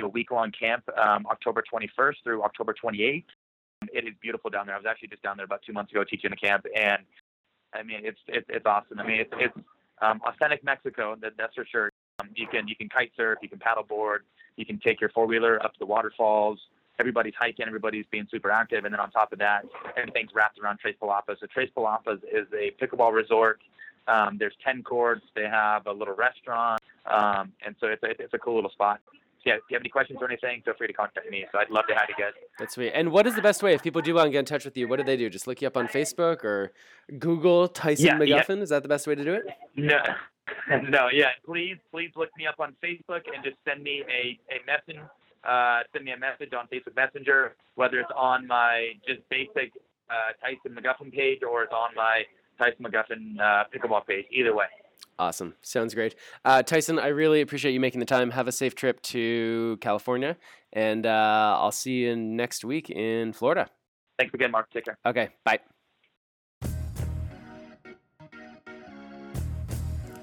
a 0.01 0.09
week-long 0.09 0.53
camp, 0.59 0.85
um, 0.97 1.27
October 1.27 1.63
21st 1.73 2.15
through 2.23 2.43
October 2.43 2.75
28th. 2.83 3.25
It 3.93 4.05
is 4.05 4.15
beautiful 4.23 4.51
down 4.51 4.67
there. 4.67 4.75
I 4.75 4.79
was 4.79 4.87
actually 4.89 5.09
just 5.09 5.23
down 5.23 5.37
there 5.37 5.47
about 5.47 5.63
two 5.67 5.73
months 5.73 5.91
ago 5.91 6.05
teaching 6.05 6.33
a 6.33 6.37
camp, 6.37 6.67
and 6.77 7.03
I 7.75 7.83
mean 7.83 8.01
it's 8.05 8.19
it's, 8.29 8.47
it's 8.51 8.67
awesome. 8.67 9.01
I 9.01 9.07
mean 9.07 9.21
it's 9.21 9.33
it's 9.39 9.57
um, 10.03 10.21
authentic 10.27 10.63
Mexico. 10.63 11.17
That, 11.21 11.33
that's 11.39 11.55
for 11.55 11.65
sure. 11.65 11.91
Um, 12.21 12.29
you 12.35 12.47
can 12.47 12.69
you 12.69 12.77
can 12.77 12.91
kite 12.91 13.11
surf, 13.17 13.39
you 13.41 13.49
can 13.49 13.59
paddleboard, 13.59 14.19
you 14.57 14.67
can 14.67 14.79
take 14.79 15.01
your 15.01 15.11
four 15.11 15.27
wheeler 15.27 15.63
up 15.65 15.73
to 15.75 15.79
the 15.79 15.87
waterfalls. 15.87 16.59
Everybody's 16.99 17.35
hiking, 17.39 17.67
everybody's 17.67 18.05
being 18.11 18.29
super 18.31 18.51
active, 18.51 18.85
and 18.85 18.93
then 18.93 19.01
on 19.01 19.11
top 19.11 19.33
of 19.33 19.39
that, 19.39 19.65
everything's 19.97 20.35
wrapped 20.35 20.59
around 20.59 20.79
Tres 20.79 20.95
Palapas. 21.03 21.41
So 21.41 21.47
Tres 21.53 21.71
Palapas 21.75 22.19
is 22.31 22.47
a 22.53 22.73
pickleball 22.83 23.15
resort. 23.15 23.61
Um, 24.07 24.37
there's 24.39 24.55
10 24.65 24.83
courts. 24.83 25.23
They 25.35 25.45
have 25.45 25.87
a 25.87 25.93
little 25.93 26.15
restaurant, 26.15 26.83
um, 27.07 27.53
and 27.65 27.75
so 27.81 27.87
it's 27.87 28.03
a, 28.03 28.11
it's 28.23 28.35
a 28.35 28.39
cool 28.39 28.57
little 28.57 28.71
spot. 28.71 29.01
So 29.43 29.45
yeah, 29.47 29.55
if 29.55 29.63
you 29.71 29.75
have 29.77 29.81
any 29.83 29.89
questions 29.89 30.19
or 30.21 30.27
anything, 30.27 30.61
feel 30.63 30.75
free 30.77 30.89
to 30.89 30.93
contact 30.93 31.31
me. 31.31 31.47
So 31.51 31.59
I'd 31.59 31.71
love 31.71 31.87
to 31.89 31.95
have 31.95 32.05
you 32.11 32.15
guys. 32.23 32.33
That's 32.59 32.75
sweet. 32.75 32.93
And 32.95 33.11
what 33.11 33.27
is 33.27 33.35
the 33.35 33.41
best 33.41 33.63
way 33.63 33.73
if 33.73 33.83
people 33.83 34.03
do 34.03 34.13
want 34.13 34.27
to 34.27 34.31
get 34.31 34.41
in 34.41 34.45
touch 34.45 34.67
with 34.67 34.77
you? 34.77 34.87
What 34.87 34.99
do 34.99 35.05
they 35.05 35.17
do? 35.17 35.31
Just 35.31 35.47
look 35.47 35.63
you 35.63 35.69
up 35.69 35.79
on 35.79 35.89
Facebook 35.89 36.45
or 36.45 36.73
Google 37.19 37.67
Tyson 37.67 38.05
Yeah, 38.05 38.23
yeah. 38.23 38.43
McGuffin? 38.43 38.61
Is 38.61 38.69
that 38.69 38.83
the 38.83 38.91
best 38.91 39.07
way 39.07 39.15
to 39.15 39.25
do 39.25 39.33
it? 39.33 39.45
No, 39.77 39.99
no, 40.89 41.09
yeah. 41.13 41.31
Please, 41.45 41.77
please 41.91 42.11
look 42.17 42.31
me 42.37 42.47
up 42.47 42.57
on 42.59 42.75
Facebook 42.83 43.23
and 43.35 43.45
just 43.45 43.57
send 43.67 43.83
me 43.83 44.03
a 44.09 44.39
a 44.53 44.59
message. 44.67 45.03
Uh, 45.45 45.81
send 45.93 46.05
me 46.05 46.13
a 46.13 46.19
message 46.19 46.53
on 46.53 46.67
Facebook 46.69 46.95
Messenger, 46.95 47.57
whether 47.75 47.99
it's 47.99 48.11
on 48.15 48.47
my 48.47 48.93
just 49.07 49.21
basic 49.31 49.73
uh, 50.11 50.33
Tyson 50.41 50.77
McGuffin 50.77 51.13
page 51.13 51.41
or 51.43 51.63
it's 51.63 51.73
on 51.73 51.91
my 51.97 52.23
Tyson 52.59 52.85
McGuffin 52.85 53.41
uh, 53.41 53.65
pickleball 53.75 54.07
page. 54.07 54.27
Either 54.31 54.55
way. 54.55 54.67
Awesome. 55.19 55.55
Sounds 55.63 55.95
great. 55.95 56.15
Uh, 56.45 56.63
Tyson, 56.63 56.99
I 56.99 57.09
really 57.09 57.41
appreciate 57.41 57.73
you 57.73 57.81
making 57.81 58.01
the 58.01 58.07
time. 58.07 58.31
Have 58.31 58.49
a 58.49 58.53
safe 58.53 58.75
trip 58.75 59.01
to 59.03 59.79
California, 59.81 60.37
and 60.73 61.05
uh, 61.05 61.59
I'll 61.59 61.73
see 61.73 62.05
you 62.05 62.17
next 62.17 62.65
week 62.65 62.91
in 62.91 63.33
Florida. 63.33 63.69
Thanks 64.19 64.35
again, 64.35 64.51
Mark. 64.51 64.71
Take 64.71 64.87
care. 64.87 64.99
Okay, 65.07 65.29
bye. 65.45 65.61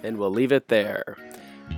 And 0.07 0.17
we'll 0.17 0.31
leave 0.31 0.53
it 0.53 0.69
there. 0.69 1.17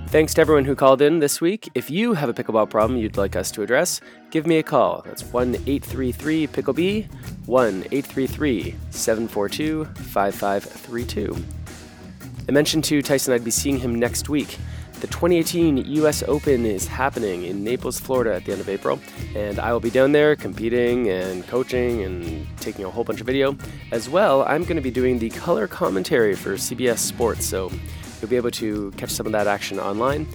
Thanks 0.06 0.34
to 0.34 0.40
everyone 0.40 0.64
who 0.64 0.76
called 0.76 1.02
in 1.02 1.18
this 1.18 1.40
week. 1.40 1.68
If 1.74 1.90
you 1.90 2.14
have 2.14 2.28
a 2.28 2.32
pickleball 2.32 2.70
problem 2.70 2.96
you'd 2.96 3.16
like 3.16 3.34
us 3.34 3.50
to 3.50 3.62
address, 3.62 4.00
give 4.30 4.46
me 4.46 4.58
a 4.58 4.62
call. 4.62 5.02
That's 5.04 5.24
1 5.24 5.56
833 5.66 6.46
Picklebee, 6.46 7.08
1 7.46 7.74
833 7.90 8.76
742 8.90 9.84
5532. 9.84 11.36
I 12.48 12.52
mentioned 12.52 12.84
to 12.84 13.02
Tyson 13.02 13.34
I'd 13.34 13.42
be 13.42 13.50
seeing 13.50 13.80
him 13.80 13.96
next 13.96 14.28
week. 14.28 14.58
The 15.00 15.06
2018 15.06 15.78
US 16.02 16.22
Open 16.24 16.66
is 16.66 16.86
happening 16.86 17.44
in 17.44 17.64
Naples, 17.64 17.98
Florida 17.98 18.34
at 18.34 18.44
the 18.44 18.52
end 18.52 18.60
of 18.60 18.68
April, 18.68 19.00
and 19.34 19.58
I 19.58 19.72
will 19.72 19.80
be 19.80 19.88
down 19.88 20.12
there 20.12 20.36
competing 20.36 21.08
and 21.08 21.46
coaching 21.46 22.02
and 22.02 22.46
taking 22.58 22.84
a 22.84 22.90
whole 22.90 23.02
bunch 23.02 23.20
of 23.20 23.26
video. 23.26 23.56
As 23.92 24.10
well, 24.10 24.42
I'm 24.42 24.62
going 24.64 24.76
to 24.76 24.82
be 24.82 24.90
doing 24.90 25.18
the 25.18 25.30
color 25.30 25.66
commentary 25.66 26.36
for 26.36 26.52
CBS 26.54 26.98
Sports, 26.98 27.46
so 27.46 27.72
you'll 28.20 28.30
be 28.30 28.36
able 28.36 28.50
to 28.52 28.90
catch 28.92 29.10
some 29.10 29.26
of 29.26 29.32
that 29.32 29.46
action 29.46 29.78
online. 29.78 30.26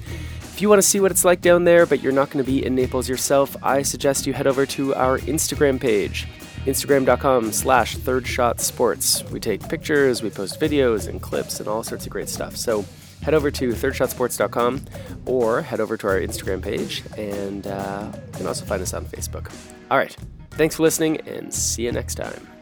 If 0.55 0.61
you 0.61 0.69
want 0.69 0.81
to 0.81 0.87
see 0.87 1.01
what 1.01 1.11
it's 1.11 1.25
like 1.25 1.41
down 1.41 1.65
there, 1.65 1.85
but 1.85 2.01
you're 2.01 2.13
not 2.13 2.29
going 2.29 2.43
to 2.43 2.49
be 2.49 2.65
in 2.65 2.75
Naples 2.75 3.09
yourself, 3.09 3.57
I 3.61 3.81
suggest 3.81 4.25
you 4.25 4.33
head 4.33 4.47
over 4.47 4.65
to 4.67 4.95
our 4.95 5.19
Instagram 5.19 5.81
page, 5.81 6.27
instagram.com 6.65 7.51
slash 7.51 7.97
third 7.97 8.25
shot 8.25 8.61
sports. 8.61 9.23
We 9.31 9.41
take 9.41 9.67
pictures, 9.67 10.23
we 10.23 10.29
post 10.29 10.59
videos 10.59 11.09
and 11.09 11.21
clips 11.21 11.59
and 11.59 11.67
all 11.67 11.83
sorts 11.83 12.05
of 12.05 12.11
great 12.11 12.29
stuff. 12.29 12.55
So 12.55 12.85
head 13.21 13.33
over 13.33 13.51
to 13.51 13.69
thirdshotsports.com 13.69 14.85
or 15.25 15.61
head 15.61 15.81
over 15.81 15.97
to 15.97 16.07
our 16.07 16.19
Instagram 16.21 16.61
page, 16.61 17.03
and 17.17 17.67
uh, 17.67 18.11
you 18.13 18.37
can 18.37 18.47
also 18.47 18.63
find 18.63 18.81
us 18.81 18.93
on 18.93 19.05
Facebook. 19.05 19.51
All 19.91 19.97
right. 19.97 20.15
Thanks 20.51 20.77
for 20.77 20.83
listening, 20.83 21.19
and 21.27 21.53
see 21.53 21.83
you 21.83 21.91
next 21.91 22.15
time. 22.15 22.54